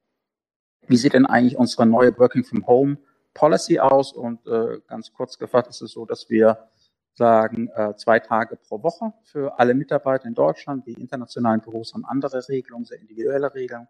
wie 0.87 0.97
sieht 0.97 1.13
denn 1.13 1.25
eigentlich 1.25 1.57
unsere 1.57 1.85
neue 1.85 2.17
Working 2.17 2.43
from 2.43 2.67
Home 2.67 2.97
Policy 3.33 3.79
aus? 3.79 4.13
Und 4.13 4.45
äh, 4.47 4.79
ganz 4.87 5.13
kurz 5.13 5.37
gefasst 5.37 5.69
ist 5.69 5.81
es 5.81 5.91
so, 5.91 6.05
dass 6.05 6.29
wir 6.29 6.69
sagen, 7.13 7.69
äh, 7.75 7.95
zwei 7.95 8.19
Tage 8.19 8.57
pro 8.57 8.83
Woche 8.83 9.13
für 9.23 9.57
alle 9.59 9.73
Mitarbeiter 9.73 10.25
in 10.25 10.33
Deutschland. 10.33 10.85
Die 10.85 10.93
internationalen 10.93 11.61
Büros 11.61 11.93
haben 11.93 12.05
andere 12.05 12.47
Regelungen, 12.47 12.85
sehr 12.85 12.99
individuelle 12.99 13.53
Regelungen. 13.53 13.87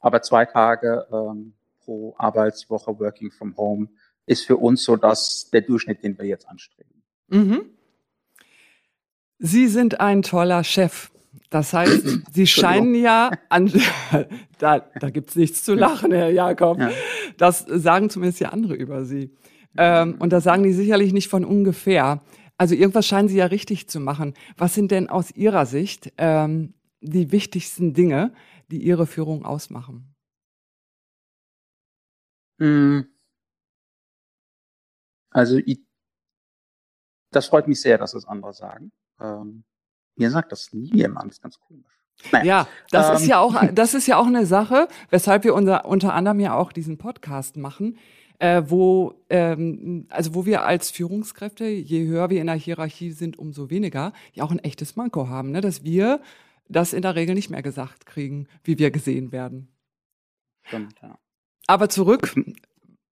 Aber 0.00 0.22
zwei 0.22 0.44
Tage 0.44 1.06
ähm, 1.12 1.54
pro 1.80 2.14
Arbeitswoche 2.18 2.98
Working 2.98 3.30
from 3.30 3.56
Home 3.56 3.88
ist 4.26 4.46
für 4.46 4.56
uns 4.56 4.84
so 4.84 4.96
dass 4.96 5.50
der 5.50 5.62
Durchschnitt, 5.62 6.04
den 6.04 6.18
wir 6.18 6.26
jetzt 6.26 6.48
anstreben. 6.48 7.02
Mhm. 7.28 7.64
Sie 9.38 9.68
sind 9.68 10.00
ein 10.00 10.22
toller 10.22 10.64
Chef. 10.64 11.10
Das 11.50 11.72
heißt, 11.72 12.06
Sie 12.32 12.46
scheinen 12.46 12.94
ja 12.94 13.30
an, 13.48 13.72
da, 14.58 14.80
da 14.80 15.10
gibt's 15.10 15.36
nichts 15.36 15.64
zu 15.64 15.74
lachen, 15.74 16.12
Herr 16.12 16.30
Jakob. 16.30 16.78
Ja. 16.78 16.90
Das 17.36 17.64
sagen 17.68 18.10
zumindest 18.10 18.40
ja 18.40 18.50
andere 18.50 18.74
über 18.74 19.04
Sie. 19.04 19.34
Ähm, 19.76 20.16
und 20.18 20.32
das 20.32 20.44
sagen 20.44 20.62
die 20.62 20.72
sicherlich 20.72 21.12
nicht 21.12 21.28
von 21.28 21.44
ungefähr. 21.44 22.20
Also 22.56 22.74
irgendwas 22.74 23.06
scheinen 23.06 23.28
Sie 23.28 23.36
ja 23.36 23.46
richtig 23.46 23.88
zu 23.88 24.00
machen. 24.00 24.34
Was 24.56 24.74
sind 24.74 24.90
denn 24.90 25.08
aus 25.08 25.30
Ihrer 25.30 25.66
Sicht 25.66 26.12
ähm, 26.18 26.74
die 27.00 27.30
wichtigsten 27.30 27.94
Dinge, 27.94 28.32
die 28.70 28.82
Ihre 28.82 29.06
Führung 29.06 29.44
ausmachen? 29.44 30.14
Hm. 32.60 33.06
Also 35.30 35.58
ich, 35.58 35.80
das 37.30 37.46
freut 37.46 37.68
mich 37.68 37.80
sehr, 37.80 37.98
dass 37.98 38.14
es 38.14 38.24
andere 38.26 38.52
sagen. 38.52 38.90
Ähm, 39.20 39.64
mir 40.18 40.30
sagt 40.30 40.52
das 40.52 40.72
nie 40.72 40.90
jemand, 40.94 41.26
das 41.26 41.36
ist 41.36 41.42
ganz 41.42 41.58
komisch. 41.60 41.86
Naja. 42.32 42.44
Ja, 42.44 42.68
das 42.90 43.08
ähm. 43.08 43.16
ist 43.16 43.26
ja 43.26 43.38
auch, 43.38 43.54
das 43.72 43.94
ist 43.94 44.06
ja 44.06 44.16
auch 44.16 44.26
eine 44.26 44.46
Sache, 44.46 44.88
weshalb 45.10 45.44
wir 45.44 45.54
unser, 45.54 45.84
unter 45.84 46.14
anderem 46.14 46.40
ja 46.40 46.54
auch 46.54 46.72
diesen 46.72 46.98
Podcast 46.98 47.56
machen, 47.56 47.98
äh, 48.38 48.62
wo, 48.66 49.14
ähm, 49.30 50.06
also 50.10 50.34
wo 50.34 50.46
wir 50.46 50.64
als 50.64 50.90
Führungskräfte, 50.90 51.64
je 51.64 52.06
höher 52.06 52.30
wir 52.30 52.40
in 52.40 52.46
der 52.46 52.56
Hierarchie 52.56 53.12
sind, 53.12 53.38
umso 53.38 53.70
weniger, 53.70 54.12
ja 54.32 54.44
auch 54.44 54.50
ein 54.50 54.58
echtes 54.60 54.96
Manko 54.96 55.28
haben, 55.28 55.50
ne? 55.50 55.60
dass 55.60 55.84
wir 55.84 56.20
das 56.68 56.92
in 56.92 57.02
der 57.02 57.14
Regel 57.14 57.34
nicht 57.34 57.50
mehr 57.50 57.62
gesagt 57.62 58.06
kriegen, 58.06 58.46
wie 58.62 58.78
wir 58.78 58.90
gesehen 58.90 59.32
werden. 59.32 59.68
Stimmt, 60.62 60.94
ja. 61.02 61.18
Aber 61.66 61.88
zurück, 61.88 62.34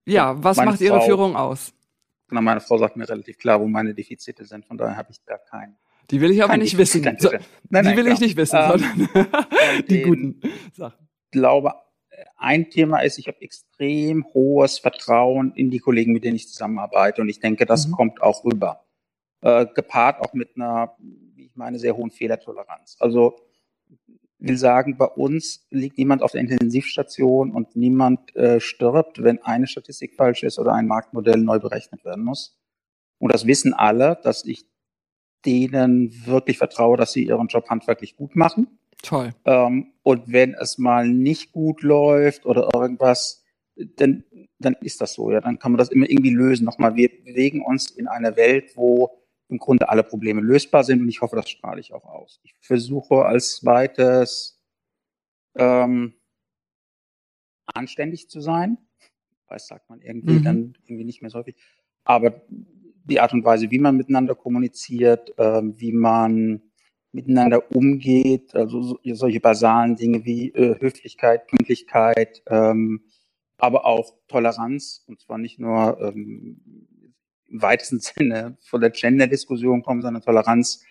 ja, 0.06 0.42
was 0.42 0.56
meine 0.56 0.72
macht 0.72 0.80
Ihre 0.80 0.98
Frau, 0.98 1.06
Führung 1.06 1.36
aus? 1.36 1.72
Genau, 2.28 2.42
meine 2.42 2.60
Frau 2.60 2.78
sagt 2.78 2.96
mir 2.96 3.08
relativ 3.08 3.38
klar, 3.38 3.60
wo 3.60 3.66
meine 3.66 3.94
Defizite 3.94 4.44
sind, 4.44 4.66
von 4.66 4.76
daher 4.76 4.96
habe 4.96 5.12
ich 5.12 5.22
da 5.24 5.38
keinen 5.38 5.76
die 6.10 6.20
will 6.20 6.30
ich 6.30 6.42
aber 6.42 6.56
nicht 6.56 6.76
wissen. 6.76 7.02
So, 7.18 7.30
nein, 7.68 7.84
die 7.84 7.96
will 7.96 8.04
klar. 8.04 8.14
ich 8.14 8.20
nicht 8.20 8.36
wissen, 8.36 8.56
ähm, 8.60 8.68
sondern 8.68 9.08
die 9.88 10.02
guten 10.02 10.40
Sachen. 10.72 11.08
Ich 11.24 11.30
glaube, 11.30 11.74
ein 12.36 12.70
Thema 12.70 13.00
ist, 13.00 13.18
ich 13.18 13.26
habe 13.28 13.40
extrem 13.40 14.26
hohes 14.34 14.78
Vertrauen 14.78 15.52
in 15.54 15.70
die 15.70 15.78
Kollegen, 15.78 16.12
mit 16.12 16.24
denen 16.24 16.36
ich 16.36 16.48
zusammenarbeite. 16.48 17.22
Und 17.22 17.28
ich 17.28 17.40
denke, 17.40 17.66
das 17.66 17.88
mhm. 17.88 17.92
kommt 17.92 18.22
auch 18.22 18.44
rüber. 18.44 18.84
Äh, 19.40 19.66
gepaart 19.74 20.20
auch 20.20 20.32
mit 20.32 20.56
einer, 20.56 20.96
wie 20.98 21.46
ich 21.46 21.56
meine, 21.56 21.78
sehr 21.78 21.96
hohen 21.96 22.10
Fehlertoleranz. 22.10 22.96
Also 23.00 23.36
will 24.38 24.58
sagen, 24.58 24.96
bei 24.98 25.06
uns 25.06 25.66
liegt 25.70 25.96
niemand 25.98 26.22
auf 26.22 26.32
der 26.32 26.40
Intensivstation 26.40 27.52
und 27.52 27.76
niemand 27.76 28.34
äh, 28.36 28.60
stirbt, 28.60 29.22
wenn 29.22 29.42
eine 29.42 29.66
Statistik 29.66 30.14
falsch 30.16 30.42
ist 30.42 30.58
oder 30.58 30.72
ein 30.74 30.86
Marktmodell 30.86 31.38
neu 31.38 31.58
berechnet 31.58 32.04
werden 32.04 32.24
muss. 32.24 32.58
Und 33.18 33.32
das 33.32 33.46
wissen 33.46 33.72
alle, 33.72 34.18
dass 34.22 34.44
ich 34.44 34.66
denen 35.44 36.26
wirklich 36.26 36.58
vertraue, 36.58 36.96
dass 36.96 37.12
sie 37.12 37.26
ihren 37.26 37.48
Job 37.48 37.68
handwerklich 37.68 38.16
gut 38.16 38.36
machen. 38.36 38.78
Toll. 39.02 39.34
Ähm, 39.44 39.92
und 40.02 40.32
wenn 40.32 40.54
es 40.54 40.78
mal 40.78 41.06
nicht 41.08 41.52
gut 41.52 41.82
läuft 41.82 42.46
oder 42.46 42.70
irgendwas, 42.74 43.44
dann, 43.76 44.24
dann 44.58 44.74
ist 44.80 45.00
das 45.00 45.14
so, 45.14 45.30
ja. 45.30 45.40
Dann 45.40 45.58
kann 45.58 45.72
man 45.72 45.78
das 45.78 45.90
immer 45.90 46.08
irgendwie 46.08 46.30
lösen. 46.30 46.64
Nochmal, 46.64 46.96
wir 46.96 47.10
bewegen 47.24 47.62
uns 47.62 47.90
in 47.90 48.08
einer 48.08 48.36
Welt, 48.36 48.76
wo 48.76 49.18
im 49.48 49.58
Grunde 49.58 49.88
alle 49.88 50.02
Probleme 50.02 50.40
lösbar 50.40 50.84
sind 50.84 51.02
und 51.02 51.08
ich 51.08 51.20
hoffe, 51.20 51.36
das 51.36 51.50
strahle 51.50 51.80
ich 51.80 51.92
auch 51.92 52.04
aus. 52.04 52.40
Ich 52.42 52.54
versuche 52.60 53.24
als 53.26 53.56
zweites 53.56 54.62
ähm, 55.54 56.14
anständig 57.66 58.30
zu 58.30 58.40
sein. 58.40 58.78
Das 59.48 59.66
sagt 59.68 59.88
man 59.90 60.00
irgendwie 60.00 60.38
mhm. 60.38 60.44
dann 60.44 60.78
irgendwie 60.84 61.04
nicht 61.04 61.20
mehr 61.20 61.30
so 61.30 61.38
häufig. 61.38 61.56
Aber 62.04 62.42
die 63.04 63.20
Art 63.20 63.32
und 63.32 63.44
Weise, 63.44 63.70
wie 63.70 63.78
man 63.78 63.96
miteinander 63.96 64.34
kommuniziert, 64.34 65.38
äh, 65.38 65.62
wie 65.62 65.92
man 65.92 66.62
miteinander 67.12 67.70
umgeht, 67.72 68.54
also 68.54 68.82
so, 68.82 68.98
solche 69.12 69.40
basalen 69.40 69.96
Dinge 69.96 70.24
wie 70.24 70.50
äh, 70.50 70.80
Höflichkeit, 70.80 71.46
Pünktlichkeit, 71.46 72.42
ähm, 72.48 73.04
aber 73.56 73.86
auch 73.86 74.14
Toleranz, 74.26 75.04
und 75.06 75.20
zwar 75.20 75.38
nicht 75.38 75.60
nur 75.60 75.98
ähm, 76.00 76.60
im 77.48 77.62
weitesten 77.62 78.00
Sinne 78.00 78.58
von 78.62 78.80
der 78.80 78.90
Gender-Diskussion 78.90 79.82
kommen, 79.82 80.02
sondern 80.02 80.22
Toleranz. 80.22 80.82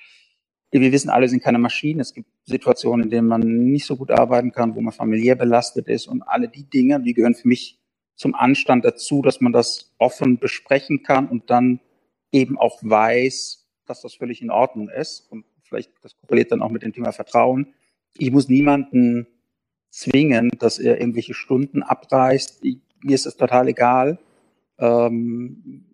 Wir 0.71 0.91
wissen 0.91 1.11
alle, 1.11 1.27
sind 1.27 1.43
keine 1.43 1.59
Maschinen. 1.59 1.99
Es 1.99 2.15
gibt 2.15 2.29
Situationen, 2.45 3.03
in 3.03 3.09
denen 3.11 3.27
man 3.27 3.41
nicht 3.41 3.85
so 3.85 3.95
gut 3.95 4.09
arbeiten 4.09 4.51
kann, 4.51 4.75
wo 4.75 4.81
man 4.81 4.91
familiär 4.91 5.35
belastet 5.35 5.87
ist 5.87 6.07
und 6.07 6.23
alle 6.23 6.47
die 6.47 6.67
Dinge, 6.67 6.99
die 6.99 7.13
gehören 7.13 7.35
für 7.35 7.47
mich 7.47 7.79
zum 8.15 8.33
Anstand 8.33 8.85
dazu, 8.85 9.21
dass 9.21 9.39
man 9.39 9.53
das 9.53 9.93
offen 9.99 10.39
besprechen 10.39 11.03
kann 11.03 11.27
und 11.27 11.49
dann 11.49 11.79
eben 12.33 12.57
auch 12.57 12.79
weiß, 12.81 13.65
dass 13.85 14.01
das 14.01 14.15
völlig 14.15 14.41
in 14.41 14.51
Ordnung 14.51 14.89
ist. 14.89 15.31
Und 15.31 15.45
vielleicht, 15.61 15.91
das 16.01 16.17
korreliert 16.17 16.51
dann 16.51 16.61
auch 16.61 16.71
mit 16.71 16.83
dem 16.83 16.91
Thema 16.91 17.11
Vertrauen. 17.11 17.73
Ich 18.17 18.31
muss 18.31 18.49
niemanden 18.49 19.27
zwingen, 19.89 20.49
dass 20.59 20.79
er 20.79 20.99
irgendwelche 20.99 21.33
Stunden 21.33 21.83
abreißt. 21.83 22.65
Ich, 22.65 22.79
mir 23.01 23.15
ist 23.15 23.25
es 23.25 23.37
total 23.37 23.67
egal, 23.67 24.19
ähm, 24.79 25.85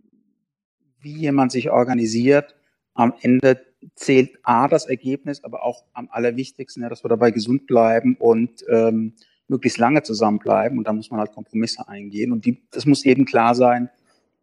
wie 1.01 1.17
jemand 1.17 1.51
sich 1.51 1.69
organisiert. 1.69 2.55
Am 2.93 3.13
Ende 3.21 3.65
zählt 3.95 4.37
A 4.43 4.67
das 4.67 4.85
Ergebnis, 4.87 5.43
aber 5.43 5.63
auch 5.63 5.85
am 5.93 6.09
allerwichtigsten, 6.11 6.83
ja, 6.83 6.89
dass 6.89 7.03
wir 7.03 7.09
dabei 7.09 7.31
gesund 7.31 7.67
bleiben 7.67 8.15
und 8.19 8.63
ähm, 8.69 9.13
möglichst 9.47 9.77
lange 9.77 10.03
zusammenbleiben. 10.03 10.77
Und 10.77 10.87
da 10.87 10.93
muss 10.93 11.09
man 11.09 11.19
halt 11.19 11.33
Kompromisse 11.33 11.87
eingehen. 11.87 12.31
Und 12.31 12.45
die, 12.45 12.61
das 12.71 12.85
muss 12.85 13.03
jedem 13.03 13.25
klar 13.25 13.55
sein, 13.55 13.89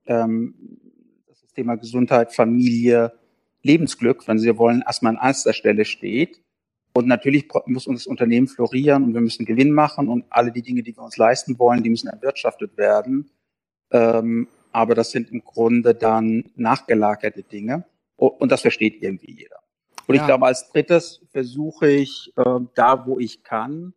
ähm, 0.07 0.55
Thema 1.57 1.77
Gesundheit, 1.77 2.35
Familie, 2.35 3.13
Lebensglück, 3.63 4.29
wenn 4.29 4.39
Sie 4.39 4.57
wollen, 4.59 4.83
erstmal 4.87 5.17
an 5.17 5.27
erster 5.27 5.53
Stelle 5.53 5.85
steht. 5.85 6.41
Und 6.93 7.09
natürlich 7.09 7.49
muss 7.67 7.87
unser 7.87 8.09
Unternehmen 8.09 8.47
florieren 8.47 9.05
und 9.05 9.15
wir 9.15 9.21
müssen 9.21 9.45
Gewinn 9.45 9.73
machen 9.73 10.09
und 10.09 10.25
alle 10.31 10.53
die 10.53 10.63
Dinge, 10.63 10.83
die 10.83 10.97
wir 10.97 11.03
uns 11.03 11.17
leisten 11.17 11.59
wollen, 11.59 11.83
die 11.83 11.91
müssen 11.91 12.09
erwirtschaftet 12.09 12.77
werden. 12.79 13.31
Ähm, 13.91 14.49
aber 14.73 14.95
das 14.95 15.11
sind 15.11 15.31
im 15.31 15.43
Grunde 15.43 15.95
dann 15.95 16.45
nachgelagerte 16.55 17.43
Dinge 17.43 17.85
und 18.17 18.51
das 18.53 18.63
versteht 18.63 19.03
irgendwie 19.03 19.33
jeder. 19.33 19.57
Und 20.07 20.15
ja. 20.15 20.23
ich 20.23 20.27
glaube, 20.27 20.47
als 20.47 20.71
drittes 20.71 21.23
versuche 21.33 21.89
ich, 21.89 22.33
äh, 22.37 22.61
da 22.75 23.07
wo 23.07 23.19
ich 23.19 23.43
kann, 23.43 23.93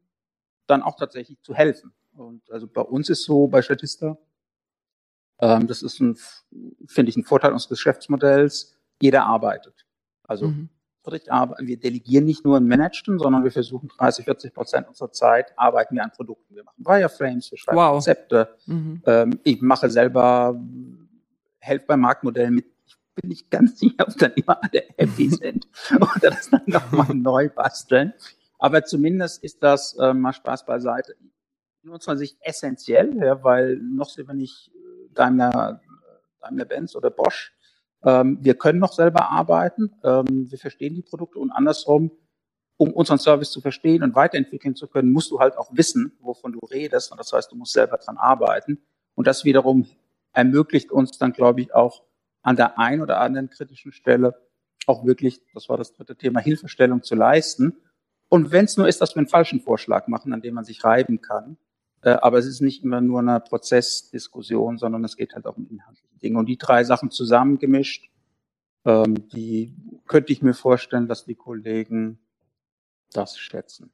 dann 0.68 0.82
auch 0.82 0.96
tatsächlich 0.98 1.42
zu 1.42 1.54
helfen. 1.54 1.94
Und 2.16 2.50
also 2.52 2.68
bei 2.68 2.82
uns 2.82 3.10
ist 3.10 3.24
so, 3.24 3.48
bei 3.48 3.62
Statista, 3.62 4.18
ähm, 5.42 5.68
das 5.68 5.82
ist 5.82 6.00
ein, 6.00 6.18
finde 6.88 7.10
ich, 7.10 7.18
ein 7.18 7.24
Vorteil 7.24 7.52
unseres 7.52 7.70
Geschäftsmodells. 7.70 8.76
Jeder 9.02 9.26
arbeitet. 9.26 9.86
Also 10.24 10.48
mhm. 10.48 10.70
wir 11.06 11.80
delegieren 11.80 12.26
nicht 12.26 12.44
nur 12.46 12.58
im 12.58 12.68
Managen, 12.68 13.18
sondern 13.18 13.44
wir 13.44 13.52
versuchen 13.52 13.90
30, 13.98 14.26
40 14.26 14.54
Prozent 14.54 14.88
unserer 14.88 15.12
Zeit 15.12 15.58
arbeiten 15.58 15.96
wir 15.96 16.04
an 16.04 16.12
Produkten. 16.12 16.56
Wir 16.56 16.64
machen 16.64 16.86
Wireframes, 16.86 17.52
wir 17.52 17.58
schreiben 17.58 17.78
wow. 17.78 17.92
Konzepte. 17.94 18.56
Mhm. 18.66 19.02
Ähm, 19.06 19.40
ich 19.44 19.62
mache 19.62 19.90
selber, 19.90 20.60
helfe 21.60 21.86
beim 21.88 22.02
Marktmodell 22.02 22.52
mit. 22.52 22.66
Ich 22.86 23.24
bin 23.24 23.30
nicht 23.30 23.50
ganz 23.50 23.80
sicher, 23.80 24.06
ob 24.08 24.18
dann 24.18 24.34
immer 24.34 24.62
alle 24.62 24.84
happy 24.98 25.30
sind 25.30 25.68
oder 25.96 26.30
das 26.30 26.50
dann 26.50 26.62
nochmal 26.68 27.08
neu 27.16 27.50
basteln. 27.50 28.14
Aber 28.60 28.84
zumindest 28.84 29.44
ist 29.44 29.64
das 29.64 29.98
äh, 29.98 30.14
mal 30.14 30.34
Spaß 30.34 30.66
beiseite. 30.66 31.16
In 31.84 31.90
unserer 31.92 32.18
Sicht 32.18 32.38
essentiell, 32.42 33.16
ja, 33.18 33.42
weil 33.42 33.78
noch 33.78 34.10
sind 34.10 34.28
wir 34.28 34.36
nicht 34.36 34.70
Daimler, 35.14 35.82
Daimler-Benz 36.42 36.96
oder 36.96 37.10
Bosch. 37.10 37.54
Ähm, 38.04 38.38
wir 38.42 38.56
können 38.56 38.80
noch 38.80 38.94
selber 38.94 39.30
arbeiten. 39.30 39.92
Ähm, 40.04 40.50
wir 40.50 40.58
verstehen 40.58 40.96
die 40.96 41.02
Produkte 41.02 41.40
und 41.40 41.52
andersrum, 41.52 42.12
um 42.78 42.94
unseren 42.94 43.20
Service 43.20 43.52
zu 43.52 43.60
verstehen 43.60 44.04
und 44.04 44.16
weiterentwickeln 44.16 44.76
zu 44.76 44.88
können, 44.88 45.12
musst 45.12 45.32
du 45.32 45.40
halt 45.40 45.58
auch 45.58 45.70
wissen, 45.74 46.14
wovon 46.22 46.54
du 46.54 46.60
redest. 46.60 47.12
Und 47.12 47.20
das 47.20 47.34
heißt, 47.34 47.52
du 47.52 47.56
musst 47.56 47.74
selber 47.74 47.98
dran 47.98 48.18
arbeiten. 48.18 48.82
Und 49.16 49.28
das 49.28 49.44
wiederum 49.44 49.86
ermöglicht 50.32 50.92
uns 50.92 51.18
dann, 51.18 51.34
glaube 51.34 51.62
ich, 51.62 51.74
auch 51.74 52.04
an 52.42 52.56
der 52.56 52.80
einen 52.80 53.02
oder 53.02 53.20
anderen 53.20 53.50
kritischen 53.50 53.92
Stelle 53.92 54.36
auch 54.86 55.06
wirklich, 55.06 55.42
das 55.54 55.68
war 55.68 55.78
das 55.78 55.94
dritte 55.94 56.16
Thema, 56.16 56.40
Hilfestellung 56.40 57.04
zu 57.04 57.16
leisten. 57.16 57.78
Und 58.30 58.52
wenn 58.52 58.66
es 58.66 58.78
nur 58.78 58.88
ist, 58.88 59.02
dass 59.02 59.16
wir 59.16 59.20
einen 59.20 59.28
falschen 59.28 59.60
Vorschlag 59.60 60.08
machen, 60.08 60.34
an 60.34 60.42
dem 60.42 60.56
man 60.56 60.64
sich 60.64 60.84
reiben 60.84 61.20
kann, 61.22 61.58
aber 62.02 62.38
es 62.38 62.46
ist 62.46 62.62
nicht 62.62 62.84
immer 62.84 63.02
nur 63.02 63.20
eine 63.20 63.40
Prozessdiskussion, 63.40 64.78
sondern 64.78 65.04
es 65.04 65.18
geht 65.18 65.34
halt 65.34 65.46
auch 65.46 65.58
um 65.58 65.68
inhaltliche 65.70 66.18
Dinge. 66.22 66.40
Und 66.40 66.46
die 66.46 66.58
drei 66.58 66.84
Sachen 66.84 67.12
zusammengemischt, 67.12 68.10
ähm, 68.86 69.28
die 69.30 69.76
könnte 70.08 70.32
ich 70.32 70.42
mir 70.42 70.54
vorstellen, 70.54 71.08
dass 71.08 71.26
die 71.26 71.36
Kollegen 71.36 72.20
das 73.12 73.38
schätzen. 73.38 73.92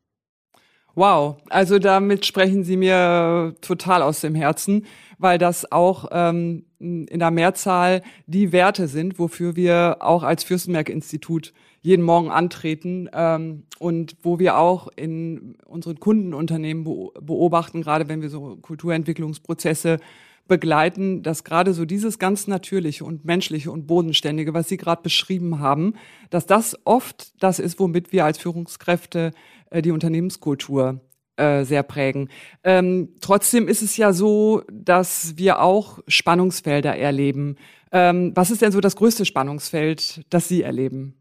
Wow, 0.96 1.38
also 1.50 1.78
damit 1.78 2.26
sprechen 2.26 2.64
Sie 2.64 2.78
mir 2.78 3.54
total 3.60 4.02
aus 4.02 4.22
dem 4.22 4.34
Herzen, 4.34 4.86
weil 5.18 5.38
das 5.38 5.70
auch 5.70 6.08
ähm, 6.12 6.66
in 6.80 7.20
der 7.20 7.32
Mehrzahl 7.32 8.02
die 8.28 8.54
Werte 8.54 8.88
sind, 8.88 9.20
wofür 9.20 9.58
wir 9.58 9.98
auch 10.00 10.24
als 10.24 10.46
Fürstenberg-Institut 10.46 11.54
jeden 11.82 12.02
Morgen 12.02 12.32
antreten 12.32 13.10
ähm, 13.14 13.64
und 13.78 14.16
wo 14.24 14.40
wir 14.40 14.58
auch 14.58 14.88
in 14.96 15.56
unseren 15.66 16.00
Kundenunternehmen 16.00 16.84
beobachten, 16.84 17.82
gerade 17.82 18.08
wenn 18.08 18.22
wir 18.22 18.30
so 18.30 18.56
Kulturentwicklungsprozesse 18.62 20.00
begleiten, 20.48 21.24
dass 21.24 21.44
gerade 21.44 21.74
so 21.74 21.86
dieses 21.86 22.20
ganz 22.20 22.48
natürliche 22.48 23.04
und 23.04 23.26
menschliche 23.26 23.72
und 23.72 23.88
bodenständige, 23.88 24.54
was 24.54 24.70
Sie 24.70 24.78
gerade 24.78 25.02
beschrieben 25.02 25.60
haben, 25.60 25.96
dass 26.30 26.46
das 26.46 26.78
oft 26.86 27.34
das 27.44 27.60
ist, 27.60 27.80
womit 27.80 28.12
wir 28.12 28.26
als 28.26 28.38
Führungskräfte 28.38 29.32
äh, 29.70 29.82
die 29.82 29.92
Unternehmenskultur 29.92 31.02
äh, 31.38 31.64
sehr 31.66 31.84
prägen. 31.84 32.30
Ähm, 32.64 33.16
trotzdem 33.22 33.68
ist 33.68 33.82
es 33.82 33.98
ja 33.98 34.14
so, 34.14 34.64
dass 34.72 35.38
wir 35.38 35.62
auch 35.62 36.00
Spannungsfelder 36.08 36.96
erleben. 36.96 37.58
Ähm, 37.92 38.32
was 38.36 38.52
ist 38.52 38.62
denn 38.62 38.72
so 38.72 38.82
das 38.82 38.96
größte 38.96 39.26
Spannungsfeld, 39.26 40.26
das 40.30 40.48
Sie 40.48 40.64
erleben? 40.64 41.16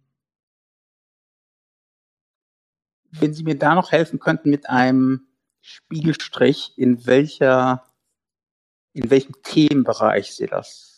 wenn 3.21 3.35
Sie 3.35 3.45
mir 3.45 3.57
da 3.57 3.75
noch 3.75 3.93
helfen 3.93 4.19
könnten 4.19 4.51
mit 4.51 4.69
einem 4.69 5.27
Spiegelstrich, 5.61 6.73
in 6.77 7.07
welcher, 7.07 7.85
in 8.93 9.11
welchem 9.11 9.35
Themenbereich 9.43 10.33
Sie 10.35 10.47
das 10.47 10.94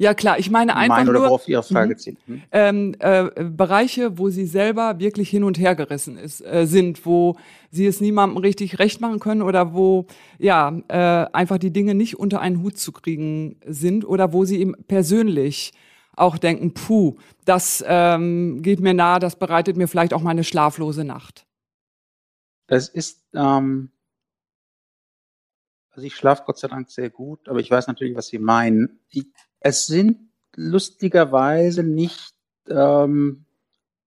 ja 0.00 0.14
klar, 0.14 0.38
ich 0.38 0.50
meine 0.50 0.76
einfach 0.76 0.96
meine, 0.96 1.12
nur 1.12 1.24
worauf 1.24 1.46
Ihre 1.46 1.62
Frage 1.62 1.92
mhm. 1.92 1.98
zielt. 1.98 2.18
Hm? 2.26 2.42
Ähm, 2.52 2.94
äh, 3.00 3.44
Bereiche, 3.44 4.16
wo 4.16 4.30
Sie 4.30 4.46
selber 4.46 4.98
wirklich 4.98 5.28
hin 5.28 5.44
und 5.44 5.58
her 5.58 5.74
gerissen 5.74 6.16
ist, 6.16 6.40
äh, 6.40 6.66
sind, 6.66 7.04
wo 7.04 7.36
Sie 7.70 7.84
es 7.84 8.00
niemandem 8.00 8.38
richtig 8.38 8.78
recht 8.78 9.02
machen 9.02 9.20
können 9.20 9.42
oder 9.42 9.74
wo 9.74 10.06
ja 10.38 10.72
äh, 10.88 11.30
einfach 11.34 11.58
die 11.58 11.70
Dinge 11.70 11.94
nicht 11.94 12.18
unter 12.18 12.40
einen 12.40 12.62
Hut 12.62 12.78
zu 12.78 12.92
kriegen 12.92 13.56
sind 13.66 14.06
oder 14.06 14.32
wo 14.32 14.46
Sie 14.46 14.58
eben 14.58 14.74
persönlich 14.88 15.72
auch 16.16 16.38
denken, 16.38 16.72
puh, 16.72 17.16
das 17.44 17.84
ähm, 17.86 18.62
geht 18.62 18.80
mir 18.80 18.94
nahe, 18.94 19.18
das 19.18 19.36
bereitet 19.36 19.76
mir 19.76 19.86
vielleicht 19.86 20.14
auch 20.14 20.22
mal 20.22 20.30
eine 20.30 20.44
schlaflose 20.44 21.04
Nacht. 21.04 21.46
Das 22.68 22.88
ist, 22.88 23.26
ähm, 23.34 23.90
also 25.90 26.06
ich 26.06 26.16
schlafe 26.16 26.44
Gott 26.46 26.58
sei 26.58 26.68
Dank 26.68 26.90
sehr 26.90 27.10
gut, 27.10 27.50
aber 27.50 27.60
ich 27.60 27.70
weiß 27.70 27.86
natürlich, 27.86 28.16
was 28.16 28.28
Sie 28.28 28.38
meinen. 28.38 29.00
Die, 29.12 29.30
es 29.60 29.86
sind 29.86 30.18
lustigerweise 30.56 31.82
nicht, 31.82 32.34
ähm, 32.68 33.44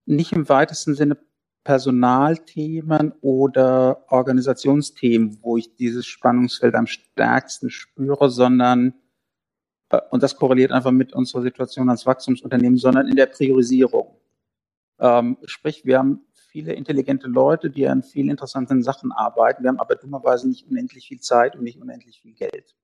nicht 0.06 0.34
im 0.34 0.50
weitesten 0.50 0.96
Sinne 0.96 1.18
Personalthemen 1.64 3.14
oder 3.22 4.04
Organisationsthemen, 4.10 5.40
wo 5.42 5.58
ich 5.58 5.76
dieses 5.76 6.06
Spannungsfeld 6.06 6.76
am 6.76 6.88
stärksten 6.88 7.70
spüre, 7.70 8.30
sondern, 8.30 8.96
äh, 9.90 10.02
und 10.12 10.24
das 10.24 10.36
korreliert 10.36 10.72
einfach 10.72 10.92
mit 10.92 11.14
unserer 11.14 11.42
Situation 11.42 11.90
als 11.90 12.06
Wachstumsunternehmen, 12.06 12.78
sondern 12.78 13.08
in 13.08 13.16
der 13.16 13.28
Priorisierung. 13.28 14.18
Ähm, 15.00 15.38
sprich, 15.46 15.86
wir 15.86 16.00
haben 16.00 16.26
viele 16.34 16.74
intelligente 16.74 17.28
Leute, 17.28 17.70
die 17.70 17.88
an 17.88 18.04
vielen 18.04 18.30
interessanten 18.30 18.84
Sachen 18.84 19.12
arbeiten. 19.12 19.64
Wir 19.64 19.70
haben 19.70 19.80
aber 19.80 19.96
dummerweise 19.96 20.50
nicht 20.50 20.68
unendlich 20.68 21.08
viel 21.08 21.22
Zeit 21.22 21.56
und 21.56 21.64
nicht 21.64 21.82
unendlich 21.82 22.22
viel 22.22 22.34
Geld. 22.34 22.76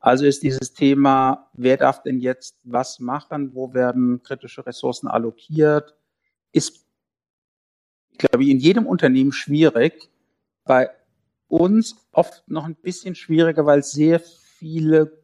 Also 0.00 0.24
ist 0.24 0.42
dieses 0.42 0.72
Thema, 0.72 1.50
wer 1.52 1.76
darf 1.76 2.02
denn 2.02 2.20
jetzt 2.20 2.58
was 2.64 3.00
machen, 3.00 3.54
wo 3.54 3.74
werden 3.74 4.22
kritische 4.22 4.64
Ressourcen 4.64 5.08
allokiert, 5.08 5.94
ist, 6.52 6.86
ich 8.10 8.18
glaube, 8.18 8.44
in 8.44 8.58
jedem 8.58 8.86
Unternehmen 8.86 9.32
schwierig. 9.32 10.10
Bei 10.64 10.90
uns 11.48 11.96
oft 12.12 12.42
noch 12.48 12.64
ein 12.64 12.76
bisschen 12.76 13.14
schwieriger, 13.14 13.66
weil 13.66 13.80
es 13.80 13.92
sehr 13.92 14.20
viele 14.20 15.22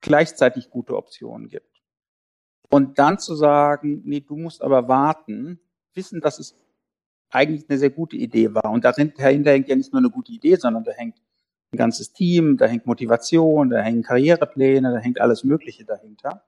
gleichzeitig 0.00 0.70
gute 0.70 0.96
Optionen 0.96 1.48
gibt. 1.48 1.80
Und 2.70 2.98
dann 2.98 3.20
zu 3.20 3.36
sagen, 3.36 4.02
nee, 4.04 4.20
du 4.20 4.36
musst 4.36 4.60
aber 4.60 4.88
warten, 4.88 5.60
wissen, 5.94 6.20
dass 6.20 6.40
es 6.40 6.56
eigentlich 7.30 7.68
eine 7.68 7.78
sehr 7.78 7.90
gute 7.90 8.16
Idee 8.16 8.52
war. 8.54 8.70
Und 8.72 8.84
dahinter 8.84 9.22
hängt 9.22 9.68
ja 9.68 9.76
nicht 9.76 9.92
nur 9.92 10.00
eine 10.00 10.10
gute 10.10 10.32
Idee, 10.32 10.56
sondern 10.56 10.82
da 10.82 10.90
hängt 10.92 11.16
ein 11.74 11.78
ganzes 11.78 12.12
Team, 12.12 12.56
da 12.56 12.66
hängt 12.66 12.86
Motivation, 12.86 13.70
da 13.70 13.80
hängen 13.80 14.02
Karrierepläne, 14.02 14.92
da 14.92 14.98
hängt 14.98 15.20
alles 15.20 15.44
Mögliche 15.44 15.84
dahinter. 15.84 16.44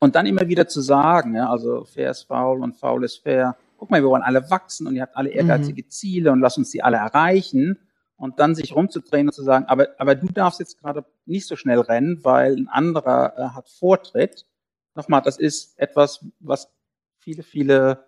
Und 0.00 0.14
dann 0.14 0.26
immer 0.26 0.46
wieder 0.48 0.68
zu 0.68 0.80
sagen, 0.80 1.34
ja, 1.34 1.50
also 1.50 1.84
fair 1.84 2.10
ist 2.10 2.24
faul 2.24 2.62
und 2.62 2.74
faul 2.74 3.04
ist 3.04 3.18
fair. 3.18 3.56
Guck 3.76 3.90
mal, 3.90 4.02
wir 4.02 4.08
wollen 4.08 4.22
alle 4.22 4.48
wachsen 4.50 4.86
und 4.86 4.94
ihr 4.94 5.02
habt 5.02 5.16
alle 5.16 5.30
ehrgeizige 5.30 5.82
mhm. 5.82 5.90
Ziele 5.90 6.32
und 6.32 6.40
lasst 6.40 6.58
uns 6.58 6.70
die 6.70 6.82
alle 6.82 6.98
erreichen. 6.98 7.78
Und 8.16 8.40
dann 8.40 8.56
sich 8.56 8.74
rumzudrehen 8.74 9.28
und 9.28 9.32
zu 9.32 9.44
sagen, 9.44 9.66
aber, 9.66 9.88
aber 9.98 10.16
du 10.16 10.26
darfst 10.26 10.58
jetzt 10.58 10.80
gerade 10.80 11.04
nicht 11.24 11.46
so 11.46 11.54
schnell 11.54 11.78
rennen, 11.78 12.24
weil 12.24 12.56
ein 12.56 12.68
anderer 12.68 13.38
äh, 13.38 13.54
hat 13.54 13.68
Vortritt. 13.68 14.44
Nochmal, 14.96 15.22
das 15.22 15.38
ist 15.38 15.78
etwas, 15.78 16.24
was 16.40 16.68
viele, 17.18 17.44
viele 17.44 18.06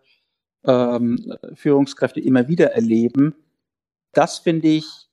ähm, 0.64 1.36
Führungskräfte 1.54 2.20
immer 2.20 2.48
wieder 2.48 2.72
erleben. 2.72 3.36
Das 4.12 4.38
finde 4.38 4.68
ich, 4.68 5.09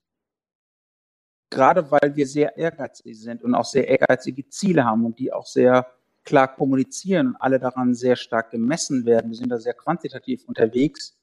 gerade 1.50 1.90
weil 1.92 2.16
wir 2.16 2.28
sehr 2.28 2.58
ehrgeizig 2.58 3.20
sind 3.20 3.44
und 3.44 3.56
auch 3.56 3.66
sehr 3.66 3.88
ehrgeizige 3.88 4.48
Ziele 4.50 4.84
haben 4.86 5.06
und 5.06 5.20
die 5.20 5.32
auch 5.32 5.46
sehr 5.46 5.88
klar 6.24 6.54
kommunizieren 6.54 7.28
und 7.28 7.36
alle 7.38 7.58
daran 7.58 7.96
sehr 7.96 8.18
stark 8.18 8.52
gemessen 8.52 9.06
werden. 9.06 9.32
Wir 9.32 9.38
sind 9.38 9.50
da 9.50 9.58
sehr 9.58 9.74
quantitativ 9.74 10.44
unterwegs. 10.46 11.18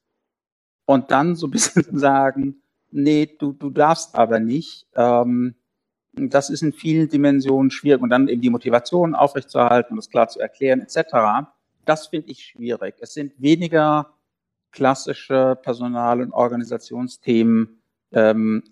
Und 0.85 1.11
dann 1.11 1.35
so 1.35 1.47
ein 1.47 1.51
bisschen 1.51 1.97
sagen, 1.99 2.61
nee, 2.91 3.27
du, 3.39 3.53
du 3.53 3.69
darfst 3.69 4.15
aber 4.15 4.39
nicht. 4.39 4.87
Ähm, 4.95 5.55
das 6.13 6.49
ist 6.49 6.63
in 6.63 6.73
vielen 6.73 7.09
Dimensionen 7.09 7.69
schwierig. 7.71 8.01
Und 8.01 8.09
dann 8.09 8.27
eben 8.27 8.41
die 8.41 8.49
Motivation 8.49 9.15
aufrechtzuerhalten 9.15 9.93
und 9.93 9.97
das 9.97 10.09
klar 10.09 10.27
zu 10.27 10.39
erklären, 10.39 10.81
etc. 10.81 11.47
Das 11.85 12.07
finde 12.07 12.31
ich 12.31 12.43
schwierig. 12.45 12.95
Es 12.99 13.13
sind 13.13 13.33
weniger 13.37 14.13
klassische 14.71 15.57
Personal- 15.61 16.21
und 16.21 16.33
Organisationsthemen, 16.33 17.79
ähm, 18.11 18.63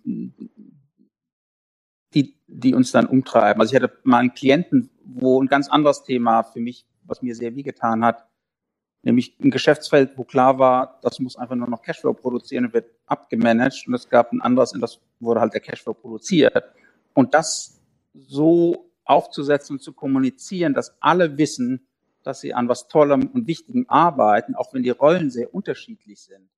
die, 2.54 2.74
uns 2.74 2.92
dann 2.92 3.08
umtreiben. 3.08 3.62
Also 3.62 3.76
ich 3.76 3.82
hatte 3.82 3.98
mal 4.04 4.20
einen 4.20 4.34
Klienten, 4.34 4.90
wo 5.04 5.42
ein 5.42 5.48
ganz 5.48 5.70
anderes 5.70 6.04
Thema 6.04 6.44
für 6.44 6.60
mich, 6.60 6.86
was 7.04 7.22
mir 7.22 7.36
sehr 7.36 7.56
wie 7.56 7.64
getan 7.64 8.06
hat, 8.06 8.26
nämlich 9.02 9.38
ein 9.40 9.52
Geschäftsfeld, 9.52 10.18
wo 10.18 10.24
klar 10.24 10.60
war, 10.60 11.00
das 11.02 11.20
muss 11.20 11.36
einfach 11.36 11.56
nur 11.56 11.70
noch 11.70 11.82
Cashflow 11.82 12.14
produzieren 12.14 12.66
und 12.66 12.74
wird 12.74 12.90
abgemanagt 13.06 13.86
und 13.88 13.94
es 13.94 14.08
gab 14.10 14.32
ein 14.32 14.42
anderes, 14.42 14.74
in 14.74 14.82
das 14.82 15.00
wurde 15.20 15.42
halt 15.42 15.54
der 15.54 15.62
Cashflow 15.62 15.94
produziert. 15.94 16.64
Und 17.14 17.34
das 17.34 17.82
so 18.14 18.90
aufzusetzen 19.04 19.76
und 19.76 19.80
zu 19.82 19.94
kommunizieren, 19.94 20.74
dass 20.74 20.96
alle 21.02 21.38
wissen, 21.38 21.88
dass 22.24 22.40
sie 22.40 22.54
an 22.54 22.70
was 22.70 22.88
Tollem 22.88 23.28
und 23.28 23.48
Wichtigem 23.48 23.86
arbeiten, 23.90 24.56
auch 24.56 24.74
wenn 24.74 24.84
die 24.84 24.92
Rollen 24.92 25.30
sehr 25.30 25.54
unterschiedlich 25.54 26.22
sind. 26.22 26.50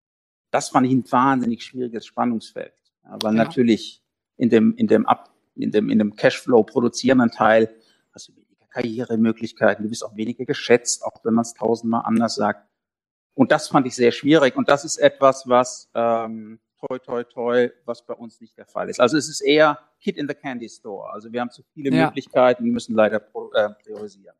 Das 0.51 0.69
fand 0.69 0.85
ich 0.87 0.93
ein 0.93 1.11
wahnsinnig 1.11 1.63
schwieriges 1.63 2.05
Spannungsfeld, 2.05 2.73
ja, 3.03 3.17
weil 3.21 3.35
ja. 3.35 3.43
natürlich 3.43 4.03
in 4.37 4.49
dem, 4.49 4.75
in 4.75 4.87
dem 4.87 5.05
Ab, 5.07 5.33
in 5.55 5.71
dem, 5.71 5.89
in 5.89 5.99
dem 5.99 6.15
Cashflow 6.15 6.63
produzierenden 6.63 7.31
Teil 7.31 7.73
hast 8.13 8.29
du 8.29 8.35
weniger 8.35 8.65
Karrieremöglichkeiten, 8.69 9.83
du 9.83 9.89
bist 9.89 10.05
auch 10.05 10.15
weniger 10.15 10.45
geschätzt, 10.45 11.03
auch 11.03 11.23
wenn 11.23 11.33
man 11.33 11.43
es 11.43 11.53
tausendmal 11.53 12.03
anders 12.05 12.35
sagt. 12.35 12.67
Und 13.33 13.51
das 13.51 13.67
fand 13.67 13.85
ich 13.87 13.95
sehr 13.95 14.11
schwierig. 14.11 14.55
Und 14.55 14.69
das 14.69 14.85
ist 14.85 14.97
etwas, 14.97 15.47
was 15.47 15.89
ähm, 15.93 16.59
toi 16.79 16.99
toi 16.99 17.23
toi, 17.23 17.69
was 17.85 18.05
bei 18.05 18.13
uns 18.13 18.39
nicht 18.39 18.57
der 18.57 18.65
Fall 18.65 18.89
ist. 18.89 18.99
Also 18.99 19.17
es 19.17 19.29
ist 19.29 19.41
eher 19.41 19.79
Kid 19.99 20.17
in 20.17 20.27
the 20.27 20.33
Candy 20.33 20.69
Store. 20.69 21.11
Also 21.11 21.31
wir 21.31 21.41
haben 21.41 21.51
zu 21.51 21.63
viele 21.73 21.95
ja. 21.95 22.05
Möglichkeiten, 22.05 22.65
müssen 22.65 22.95
leider 22.95 23.17
äh, 23.17 23.69
priorisieren. 23.83 24.35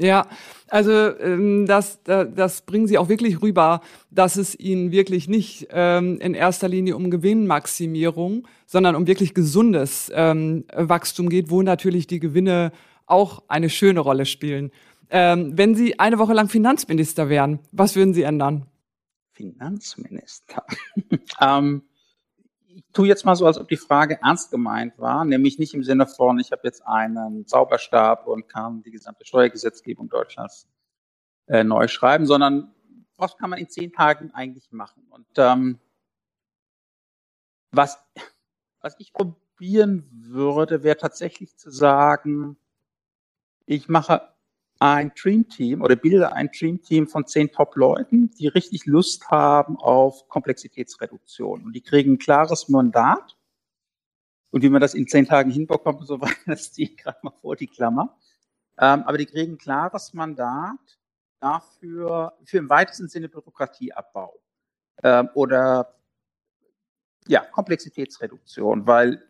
Ja, 0.00 0.26
also 0.68 0.92
ähm, 0.92 1.66
das, 1.66 2.02
das 2.04 2.62
bringen 2.62 2.86
Sie 2.86 2.96
auch 2.96 3.10
wirklich 3.10 3.42
rüber, 3.42 3.82
dass 4.10 4.36
es 4.36 4.58
Ihnen 4.58 4.92
wirklich 4.92 5.28
nicht 5.28 5.68
ähm, 5.72 6.18
in 6.20 6.32
erster 6.32 6.68
Linie 6.68 6.96
um 6.96 7.10
Gewinnmaximierung, 7.10 8.48
sondern 8.64 8.96
um 8.96 9.06
wirklich 9.06 9.34
gesundes 9.34 10.10
ähm, 10.14 10.64
Wachstum 10.74 11.28
geht, 11.28 11.50
wo 11.50 11.60
natürlich 11.60 12.06
die 12.06 12.18
Gewinne 12.18 12.72
auch 13.04 13.42
eine 13.48 13.68
schöne 13.68 14.00
Rolle 14.00 14.24
spielen. 14.24 14.70
Ähm, 15.10 15.58
wenn 15.58 15.74
Sie 15.74 15.98
eine 15.98 16.18
Woche 16.18 16.32
lang 16.32 16.48
Finanzminister 16.48 17.28
wären, 17.28 17.58
was 17.70 17.94
würden 17.94 18.14
Sie 18.14 18.22
ändern? 18.22 18.64
Finanzminister. 19.32 20.64
ähm, 21.42 21.82
tue 22.92 23.08
jetzt 23.08 23.24
mal 23.24 23.36
so, 23.36 23.46
als 23.46 23.58
ob 23.58 23.68
die 23.68 23.76
Frage 23.76 24.18
ernst 24.22 24.50
gemeint 24.50 24.98
war, 24.98 25.24
nämlich 25.24 25.58
nicht 25.58 25.74
im 25.74 25.84
Sinne 25.84 26.06
von, 26.06 26.38
ich 26.38 26.52
habe 26.52 26.62
jetzt 26.64 26.86
einen 26.86 27.46
Zauberstab 27.46 28.26
und 28.26 28.48
kann 28.48 28.82
die 28.82 28.90
gesamte 28.90 29.24
Steuergesetzgebung 29.24 30.08
Deutschlands 30.08 30.68
äh, 31.46 31.64
neu 31.64 31.88
schreiben, 31.88 32.26
sondern 32.26 32.74
was 33.16 33.36
kann 33.36 33.50
man 33.50 33.58
in 33.58 33.68
zehn 33.68 33.92
Tagen 33.92 34.32
eigentlich 34.32 34.72
machen? 34.72 35.06
Und 35.10 35.26
ähm, 35.36 35.78
was, 37.70 37.98
was 38.80 38.96
ich 38.98 39.12
probieren 39.12 40.08
würde, 40.10 40.82
wäre 40.82 40.96
tatsächlich 40.96 41.56
zu 41.56 41.70
sagen, 41.70 42.56
ich 43.66 43.88
mache 43.88 44.22
ein 44.80 45.12
Dream-Team 45.14 45.82
oder 45.82 45.94
bilde 45.94 46.32
ein 46.32 46.50
Dream-Team 46.50 47.06
von 47.06 47.26
zehn 47.26 47.52
Top-Leuten, 47.52 48.30
die 48.30 48.48
richtig 48.48 48.86
Lust 48.86 49.30
haben 49.30 49.76
auf 49.76 50.26
Komplexitätsreduktion. 50.28 51.64
Und 51.64 51.74
die 51.74 51.82
kriegen 51.82 52.14
ein 52.14 52.18
klares 52.18 52.68
Mandat. 52.70 53.36
Und 54.50 54.62
wie 54.62 54.70
man 54.70 54.80
das 54.80 54.94
in 54.94 55.06
zehn 55.06 55.26
Tagen 55.26 55.50
hinbekommt 55.50 56.04
so 56.06 56.20
weiter, 56.20 56.34
das 56.46 56.72
ziehe 56.72 56.88
gerade 56.96 57.18
mal 57.22 57.34
vor 57.42 57.56
die 57.56 57.66
Klammer. 57.66 58.18
Ähm, 58.78 59.02
aber 59.04 59.18
die 59.18 59.26
kriegen 59.26 59.52
ein 59.52 59.58
klares 59.58 60.14
Mandat 60.14 60.98
dafür, 61.40 62.32
für 62.44 62.58
im 62.58 62.70
weitesten 62.70 63.08
Sinne 63.08 63.28
Bürokratieabbau 63.28 64.40
ähm, 65.02 65.28
oder 65.34 65.94
ja, 67.28 67.44
Komplexitätsreduktion, 67.44 68.86
weil 68.86 69.22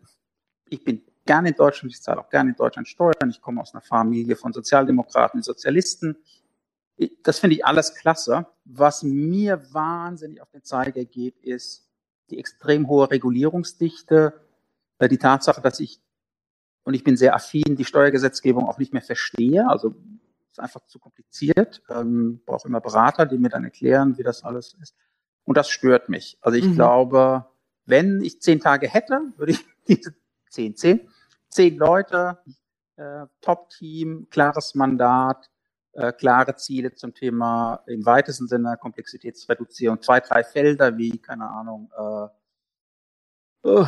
ich 0.69 0.83
bin 0.83 1.03
gerne 1.25 1.49
in 1.49 1.55
Deutschland, 1.55 1.93
ich 1.93 2.01
zahle 2.01 2.19
auch 2.19 2.29
gerne 2.29 2.51
in 2.51 2.55
Deutschland 2.55 2.87
Steuern, 2.87 3.29
ich 3.29 3.41
komme 3.41 3.61
aus 3.61 3.73
einer 3.73 3.81
Familie 3.81 4.35
von 4.35 4.53
Sozialdemokraten, 4.53 5.43
Sozialisten. 5.43 6.17
Das 7.23 7.39
finde 7.39 7.55
ich 7.55 7.65
alles 7.65 7.95
klasse. 7.95 8.47
Was 8.65 9.03
mir 9.03 9.61
wahnsinnig 9.73 10.41
auf 10.41 10.49
den 10.51 10.63
Zeiger 10.63 11.03
geht, 11.05 11.37
ist 11.39 11.87
die 12.29 12.39
extrem 12.39 12.87
hohe 12.87 13.09
Regulierungsdichte, 13.09 14.33
äh, 14.99 15.09
die 15.09 15.17
Tatsache, 15.17 15.61
dass 15.61 15.79
ich, 15.79 15.99
und 16.83 16.93
ich 16.93 17.03
bin 17.03 17.17
sehr 17.17 17.35
affin, 17.35 17.75
die 17.75 17.85
Steuergesetzgebung 17.85 18.67
auch 18.67 18.77
nicht 18.77 18.93
mehr 18.93 19.01
verstehe. 19.01 19.67
Also 19.67 19.95
ist 20.51 20.59
einfach 20.59 20.85
zu 20.85 20.99
kompliziert. 20.99 21.81
Ähm, 21.89 22.41
brauche 22.45 22.67
immer 22.67 22.81
Berater, 22.81 23.25
die 23.25 23.37
mir 23.37 23.49
dann 23.49 23.63
erklären, 23.63 24.17
wie 24.17 24.23
das 24.23 24.43
alles 24.43 24.75
ist. 24.81 24.95
Und 25.43 25.57
das 25.57 25.69
stört 25.69 26.09
mich. 26.09 26.37
Also 26.41 26.57
ich 26.57 26.65
mhm. 26.65 26.75
glaube, 26.75 27.45
wenn 27.85 28.21
ich 28.21 28.41
zehn 28.41 28.59
Tage 28.59 28.87
hätte, 28.87 29.21
würde 29.37 29.53
ich 29.53 29.65
diese 29.87 30.13
zehn, 30.51 30.75
zehn, 30.75 31.09
zehn 31.49 31.77
Leute, 31.77 32.37
äh, 32.97 33.25
Top-Team, 33.41 34.27
klares 34.29 34.75
Mandat, 34.75 35.49
äh, 35.93 36.11
klare 36.13 36.55
Ziele 36.55 36.93
zum 36.93 37.13
Thema 37.13 37.83
im 37.87 38.05
weitesten 38.05 38.47
Sinne 38.47 38.77
Komplexitätsreduzierung, 38.79 40.01
zwei, 40.01 40.19
drei 40.19 40.43
Felder 40.43 40.97
wie, 40.97 41.17
keine 41.17 41.49
Ahnung, 41.49 41.91
äh, 43.63 43.69
äh, 43.69 43.85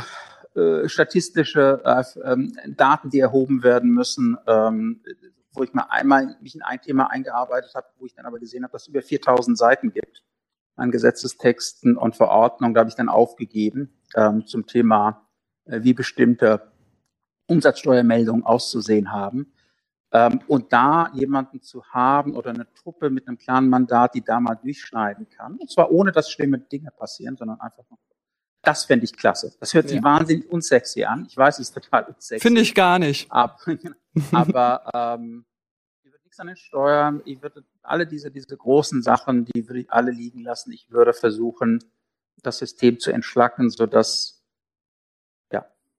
äh 0.59 0.89
statistische 0.89 1.81
äh, 1.83 2.03
ähm, 2.23 2.53
Daten, 2.75 3.09
die 3.09 3.19
erhoben 3.19 3.63
werden 3.63 3.91
müssen, 3.91 4.37
ähm, 4.47 5.01
wo 5.53 5.63
ich 5.63 5.73
mal 5.73 5.87
einmal 5.89 6.35
mich 6.41 6.55
in 6.55 6.61
ein 6.61 6.81
Thema 6.81 7.11
eingearbeitet 7.11 7.73
habe, 7.75 7.87
wo 7.97 8.05
ich 8.05 8.15
dann 8.15 8.25
aber 8.25 8.39
gesehen 8.39 8.63
habe, 8.63 8.71
dass 8.71 8.83
es 8.83 8.87
über 8.87 9.01
4000 9.01 9.57
Seiten 9.57 9.91
gibt 9.91 10.23
an 10.75 10.91
Gesetzestexten 10.91 11.97
und 11.97 12.15
Verordnungen. 12.15 12.73
Da 12.73 12.79
habe 12.79 12.89
ich 12.89 12.95
dann 12.95 13.09
aufgegeben 13.09 14.01
ähm, 14.15 14.45
zum 14.45 14.65
Thema, 14.65 15.27
wie 15.65 15.93
bestimmte 15.93 16.71
Umsatzsteuermeldungen 17.47 18.43
auszusehen 18.43 19.11
haben. 19.11 19.53
Ähm, 20.11 20.41
und 20.47 20.71
da 20.71 21.09
jemanden 21.13 21.61
zu 21.61 21.83
haben 21.85 22.35
oder 22.35 22.51
eine 22.51 22.71
Truppe 22.75 23.09
mit 23.09 23.27
einem 23.27 23.37
klaren 23.37 23.67
Mandat, 23.67 24.13
die 24.13 24.21
da 24.21 24.39
mal 24.39 24.55
durchschneiden 24.55 25.27
kann. 25.29 25.55
Und 25.55 25.71
zwar 25.71 25.91
ohne, 25.91 26.11
dass 26.11 26.29
schlimme 26.29 26.59
Dinge 26.59 26.91
passieren, 26.91 27.35
sondern 27.35 27.59
einfach 27.59 27.83
nur. 27.89 27.97
Das 28.61 28.85
fände 28.85 29.03
ich 29.03 29.17
klasse. 29.17 29.53
Das 29.59 29.73
hört 29.73 29.89
sich 29.89 29.97
ja. 29.97 30.03
wahnsinnig 30.03 30.49
unsexy 30.49 31.03
an. 31.03 31.25
Ich 31.27 31.35
weiß, 31.35 31.59
es 31.59 31.69
ist 31.69 31.73
total 31.73 32.03
unsexy. 32.05 32.39
Finde 32.39 32.61
ich 32.61 32.73
gar 32.75 32.97
nicht. 32.97 33.29
Aber, 33.29 33.57
aber 34.31 34.89
ähm, 34.93 35.45
ich 36.03 36.11
würde 36.11 36.23
nichts 36.23 36.39
an 36.39 36.47
den 36.47 36.55
Steuern. 36.55 37.21
Ich 37.25 37.41
würde 37.41 37.65
alle 37.81 38.07
diese, 38.07 38.31
diese 38.31 38.55
großen 38.55 39.01
Sachen, 39.01 39.45
die 39.45 39.67
würde 39.67 39.81
ich 39.81 39.91
alle 39.91 40.11
liegen 40.11 40.41
lassen. 40.41 40.71
Ich 40.71 40.91
würde 40.91 41.11
versuchen, 41.13 41.83
das 42.41 42.59
System 42.59 42.99
zu 42.99 43.11
entschlacken, 43.11 43.69
sodass 43.69 44.32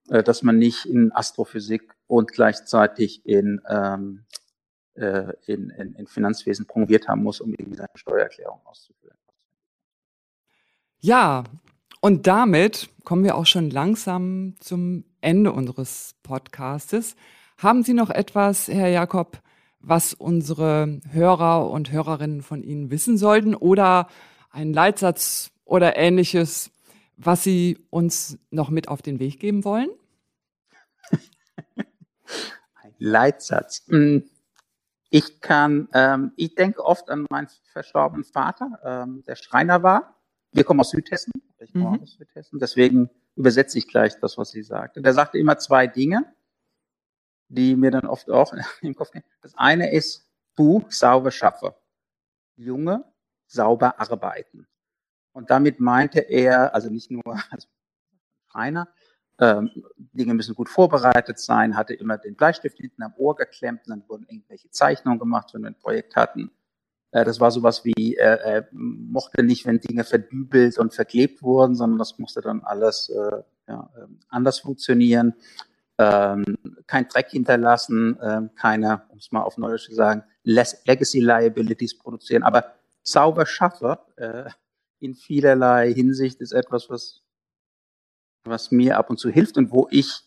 äh, 0.08 0.22
dass 0.22 0.42
man 0.42 0.58
nicht 0.58 0.86
in 0.86 1.12
Astrophysik 1.12 1.94
und 2.06 2.32
gleichzeitig 2.32 3.24
in, 3.26 3.60
ähm, 3.68 4.24
äh, 4.94 5.32
in, 5.46 5.70
in, 5.70 5.94
in 5.94 6.06
Finanzwesen 6.06 6.66
promoviert 6.66 7.08
haben 7.08 7.22
muss, 7.22 7.40
um 7.40 7.52
irgendwie 7.52 7.76
seine 7.76 7.88
Steuererklärung 7.94 8.60
auszuführen. 8.64 9.16
Ja, 11.00 11.44
und 12.00 12.26
damit 12.26 12.90
kommen 13.04 13.24
wir 13.24 13.34
auch 13.34 13.46
schon 13.46 13.70
langsam 13.70 14.56
zum 14.60 15.04
Ende 15.20 15.52
unseres 15.52 16.14
Podcastes. 16.22 17.16
Haben 17.56 17.82
Sie 17.82 17.94
noch 17.94 18.10
etwas, 18.10 18.68
Herr 18.68 18.88
Jakob, 18.88 19.40
was 19.80 20.14
unsere 20.14 21.00
Hörer 21.10 21.70
und 21.70 21.92
Hörerinnen 21.92 22.42
von 22.42 22.62
Ihnen 22.62 22.90
wissen 22.90 23.16
sollten 23.16 23.54
oder 23.54 24.08
einen 24.50 24.72
Leitsatz 24.72 25.50
oder 25.64 25.96
ähnliches, 25.96 26.70
was 27.16 27.44
Sie 27.44 27.86
uns 27.90 28.38
noch 28.50 28.70
mit 28.70 28.88
auf 28.88 29.02
den 29.02 29.18
Weg 29.18 29.40
geben 29.40 29.64
wollen? 29.64 29.88
Ein 31.76 32.94
Leitsatz. 32.98 33.84
Hm. 33.88 34.28
Ich 35.10 35.40
kann, 35.40 35.88
ähm, 35.92 36.32
ich 36.36 36.56
denke 36.56 36.84
oft 36.84 37.08
an 37.08 37.26
meinen 37.30 37.48
verstorbenen 37.72 38.24
Vater, 38.24 38.80
ähm, 38.84 39.22
der 39.26 39.36
Schreiner 39.36 39.82
war. 39.84 40.20
Wir 40.50 40.64
kommen 40.64 40.80
aus 40.80 40.90
Südhessen. 40.90 41.32
Ich 41.58 41.72
komme 41.72 41.98
mhm. 41.98 42.02
aus 42.02 42.14
Südhessen. 42.14 42.58
Deswegen 42.58 43.10
übersetze 43.36 43.78
ich 43.78 43.86
gleich 43.86 44.18
das, 44.20 44.38
was 44.38 44.50
sie 44.50 44.62
sagte. 44.62 45.02
Der 45.02 45.14
sagte 45.14 45.38
immer 45.38 45.58
zwei 45.58 45.86
Dinge, 45.86 46.24
die 47.48 47.76
mir 47.76 47.90
dann 47.90 48.06
oft 48.06 48.30
auch 48.30 48.54
im 48.82 48.94
Kopf 48.94 49.12
gehen. 49.12 49.24
Das 49.40 49.54
eine 49.56 49.92
ist, 49.92 50.28
du 50.56 50.84
sauber 50.88 51.30
schaffe. 51.30 51.76
Junge, 52.56 53.04
sauber 53.46 54.00
arbeiten. 54.00 54.66
Und 55.34 55.50
damit 55.50 55.80
meinte 55.80 56.20
er, 56.20 56.74
also 56.74 56.88
nicht 56.88 57.10
nur 57.10 57.22
als 57.50 57.68
Rainer, 58.54 58.88
ähm, 59.40 59.70
Dinge 59.96 60.32
müssen 60.32 60.54
gut 60.54 60.68
vorbereitet 60.68 61.40
sein, 61.40 61.76
hatte 61.76 61.92
immer 61.92 62.18
den 62.18 62.36
Bleistift 62.36 62.78
hinten 62.78 63.02
am 63.02 63.14
Ohr 63.16 63.34
geklemmt, 63.34 63.80
dann 63.86 64.04
wurden 64.08 64.26
irgendwelche 64.28 64.70
Zeichnungen 64.70 65.18
gemacht, 65.18 65.50
wenn 65.52 65.62
wir 65.62 65.70
ein 65.70 65.78
Projekt 65.78 66.14
hatten. 66.14 66.52
Äh, 67.10 67.24
das 67.24 67.40
war 67.40 67.50
sowas 67.50 67.84
wie, 67.84 68.14
er, 68.14 68.40
er 68.42 68.68
mochte 68.72 69.42
nicht, 69.42 69.66
wenn 69.66 69.80
Dinge 69.80 70.04
verdübelt 70.04 70.78
und 70.78 70.94
verklebt 70.94 71.42
wurden, 71.42 71.74
sondern 71.74 71.98
das 71.98 72.16
musste 72.18 72.42
dann 72.42 72.62
alles 72.62 73.08
äh, 73.08 73.42
ja, 73.66 73.90
ähm, 74.00 74.20
anders 74.28 74.60
funktionieren. 74.60 75.34
Ähm, 75.98 76.44
kein 76.86 77.08
Dreck 77.08 77.30
hinterlassen, 77.30 78.18
ähm, 78.22 78.50
keine, 78.54 79.02
um 79.08 79.18
es 79.18 79.32
mal 79.32 79.42
auf 79.42 79.58
Neudeutsch 79.58 79.86
zu 79.86 79.94
sagen, 79.94 80.22
Legacy 80.44 81.20
Liabilities 81.20 81.98
produzieren, 81.98 82.42
aber 82.44 82.74
sauber 83.02 83.46
schaffe 83.46 83.98
äh, 84.16 84.50
in 85.04 85.14
vielerlei 85.14 85.92
Hinsicht 85.92 86.40
ist 86.40 86.52
etwas, 86.52 86.88
was, 86.88 87.22
was 88.44 88.70
mir 88.70 88.96
ab 88.96 89.10
und 89.10 89.18
zu 89.18 89.28
hilft 89.28 89.58
und 89.58 89.70
wo 89.70 89.86
ich 89.90 90.22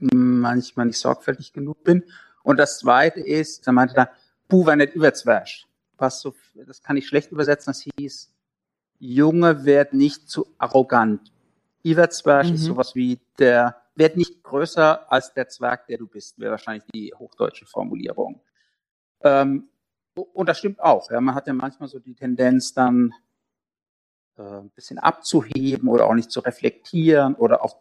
manchmal 0.00 0.86
nicht 0.86 0.98
sorgfältig 0.98 1.52
genug 1.52 1.84
bin. 1.84 2.02
Und 2.42 2.58
das 2.58 2.80
zweite 2.80 3.20
ist, 3.20 3.66
er 3.66 3.72
meinte 3.72 3.94
da, 3.94 4.10
puh, 4.48 4.66
war 4.66 4.74
nicht 4.74 4.94
überzwersch. 4.94 5.66
Was 5.96 6.20
so, 6.20 6.34
das 6.54 6.82
kann 6.82 6.96
ich 6.96 7.06
schlecht 7.06 7.30
übersetzen, 7.30 7.70
das 7.70 7.86
hieß, 7.96 8.32
Junge, 8.98 9.64
werd 9.64 9.92
nicht 9.92 10.28
zu 10.28 10.46
arrogant. 10.58 11.32
Überzwersch 11.84 12.48
mhm. 12.48 12.54
ist 12.54 12.64
sowas 12.64 12.96
wie 12.96 13.20
der, 13.38 13.80
werd 13.94 14.16
nicht 14.16 14.42
größer 14.42 15.10
als 15.10 15.32
der 15.34 15.48
Zwerg, 15.48 15.86
der 15.86 15.98
du 15.98 16.08
bist, 16.08 16.38
wäre 16.38 16.52
wahrscheinlich 16.52 16.84
die 16.92 17.14
hochdeutsche 17.14 17.66
Formulierung. 17.66 18.40
Ähm, 19.20 19.68
und 20.14 20.48
das 20.48 20.58
stimmt 20.58 20.80
auch. 20.80 21.10
Ja, 21.12 21.20
man 21.20 21.36
hat 21.36 21.46
ja 21.46 21.52
manchmal 21.52 21.88
so 21.88 22.00
die 22.00 22.14
Tendenz, 22.14 22.74
dann 22.74 23.14
äh, 24.38 24.42
ein 24.42 24.70
bisschen 24.70 24.98
abzuheben 24.98 25.88
oder 25.88 26.06
auch 26.06 26.14
nicht 26.14 26.30
zu 26.30 26.40
reflektieren 26.40 27.34
oder 27.34 27.64
auch 27.64 27.76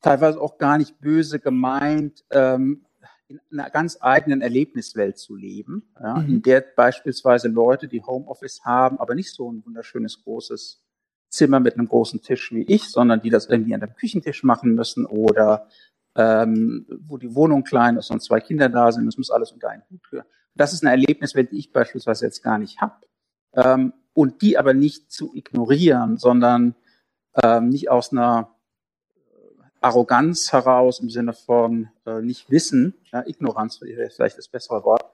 teilweise 0.00 0.40
auch 0.40 0.58
gar 0.58 0.78
nicht 0.78 1.00
böse 1.00 1.40
gemeint, 1.40 2.24
ähm, 2.30 2.86
in 3.28 3.40
einer 3.52 3.70
ganz 3.70 3.98
eigenen 4.00 4.40
Erlebniswelt 4.40 5.16
zu 5.16 5.36
leben, 5.36 5.92
ja, 6.00 6.16
mhm. 6.16 6.28
in 6.28 6.42
der 6.42 6.64
beispielsweise 6.74 7.48
Leute, 7.48 7.86
die 7.86 8.02
Homeoffice 8.02 8.64
haben, 8.64 8.98
aber 8.98 9.14
nicht 9.14 9.32
so 9.32 9.50
ein 9.50 9.64
wunderschönes 9.64 10.24
großes 10.24 10.82
Zimmer 11.28 11.60
mit 11.60 11.74
einem 11.74 11.86
großen 11.86 12.22
Tisch 12.22 12.50
wie 12.52 12.62
ich, 12.62 12.90
sondern 12.90 13.22
die 13.22 13.30
das 13.30 13.46
irgendwie 13.46 13.74
an 13.74 13.80
dem 13.80 13.94
Küchentisch 13.94 14.42
machen 14.42 14.74
müssen 14.74 15.06
oder 15.06 15.68
ähm, 16.16 16.86
wo 17.06 17.18
die 17.18 17.34
Wohnung 17.36 17.62
klein 17.62 17.96
ist 17.96 18.10
und 18.10 18.20
zwei 18.20 18.40
Kinder 18.40 18.68
da 18.68 18.90
sind, 18.90 19.06
das 19.06 19.16
muss 19.16 19.30
alles 19.30 19.52
unter 19.52 19.68
einen 19.68 19.84
Hut 19.90 20.02
gehören. 20.10 20.26
Das 20.56 20.72
ist 20.72 20.82
eine 20.82 20.90
Erlebniswelt, 20.90 21.52
die 21.52 21.58
ich 21.58 21.72
beispielsweise 21.72 22.24
jetzt 22.24 22.42
gar 22.42 22.58
nicht 22.58 22.80
habe. 22.80 23.06
Ähm, 23.54 23.92
und 24.12 24.42
die 24.42 24.58
aber 24.58 24.74
nicht 24.74 25.10
zu 25.10 25.34
ignorieren, 25.34 26.16
sondern 26.18 26.74
ähm, 27.42 27.68
nicht 27.68 27.90
aus 27.90 28.12
einer 28.12 28.50
Arroganz 29.80 30.52
heraus 30.52 31.00
im 31.00 31.08
Sinne 31.08 31.32
von 31.32 31.88
äh, 32.04 32.20
nicht 32.20 32.50
wissen, 32.50 32.94
ja, 33.12 33.26
Ignoranz 33.26 33.80
wäre 33.80 34.10
vielleicht 34.10 34.36
das 34.36 34.48
bessere 34.48 34.84
Wort, 34.84 35.04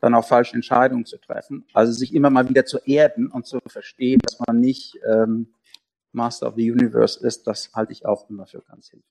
dann 0.00 0.14
auch 0.14 0.26
falsche 0.26 0.54
Entscheidungen 0.54 1.04
zu 1.04 1.18
treffen. 1.18 1.66
Also 1.74 1.92
sich 1.92 2.14
immer 2.14 2.30
mal 2.30 2.48
wieder 2.48 2.64
zu 2.64 2.78
erden 2.78 3.30
und 3.30 3.46
zu 3.46 3.58
verstehen, 3.66 4.20
dass 4.22 4.38
man 4.46 4.60
nicht 4.60 4.98
ähm, 5.06 5.48
Master 6.12 6.48
of 6.48 6.54
the 6.56 6.70
Universe 6.70 7.24
ist, 7.26 7.46
das 7.46 7.72
halte 7.74 7.92
ich 7.92 8.06
auch 8.06 8.30
immer 8.30 8.46
für 8.46 8.62
ganz 8.62 8.88
hilfreich. 8.88 9.08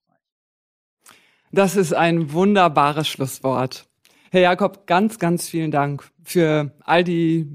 Das 1.52 1.76
ist 1.76 1.94
ein 1.94 2.34
wunderbares 2.34 3.08
Schlusswort. 3.08 3.86
Herr 4.32 4.42
Jakob, 4.42 4.88
ganz, 4.88 5.20
ganz 5.20 5.48
vielen 5.48 5.72
Dank 5.72 6.04
für 6.24 6.72
all 6.82 7.04
die 7.04 7.48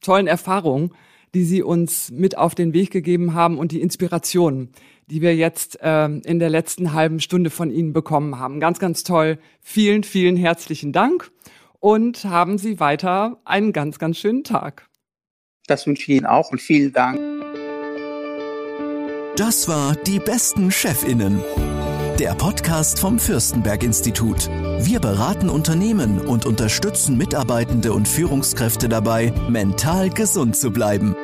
tollen 0.00 0.26
Erfahrungen, 0.26 0.94
die 1.34 1.44
Sie 1.44 1.62
uns 1.62 2.10
mit 2.10 2.38
auf 2.38 2.54
den 2.54 2.72
Weg 2.72 2.90
gegeben 2.90 3.34
haben 3.34 3.58
und 3.58 3.72
die 3.72 3.80
Inspirationen, 3.80 4.70
die 5.06 5.22
wir 5.22 5.34
jetzt 5.34 5.78
ähm, 5.82 6.22
in 6.24 6.38
der 6.38 6.50
letzten 6.50 6.92
halben 6.92 7.20
Stunde 7.20 7.50
von 7.50 7.70
Ihnen 7.70 7.92
bekommen 7.92 8.38
haben. 8.38 8.60
Ganz, 8.60 8.78
ganz 8.78 9.04
toll. 9.04 9.38
Vielen, 9.60 10.02
vielen 10.02 10.36
herzlichen 10.36 10.92
Dank 10.92 11.30
und 11.80 12.24
haben 12.24 12.58
Sie 12.58 12.80
weiter 12.80 13.40
einen 13.44 13.72
ganz, 13.72 13.98
ganz 13.98 14.18
schönen 14.18 14.44
Tag. 14.44 14.88
Das 15.66 15.86
wünsche 15.86 16.02
ich 16.02 16.16
Ihnen 16.16 16.26
auch 16.26 16.50
und 16.50 16.60
vielen 16.60 16.92
Dank. 16.92 17.20
Das 19.36 19.68
war 19.68 19.94
die 19.94 20.18
besten 20.18 20.70
Chefinnen. 20.70 21.42
Der 22.18 22.34
Podcast 22.34 22.98
vom 22.98 23.18
Fürstenberg 23.18 23.82
Institut. 23.82 24.48
Wir 24.48 25.00
beraten 25.00 25.50
Unternehmen 25.50 26.18
und 26.18 26.46
unterstützen 26.46 27.18
Mitarbeitende 27.18 27.92
und 27.92 28.08
Führungskräfte 28.08 28.88
dabei, 28.88 29.34
mental 29.50 30.08
gesund 30.08 30.56
zu 30.56 30.70
bleiben. 30.70 31.14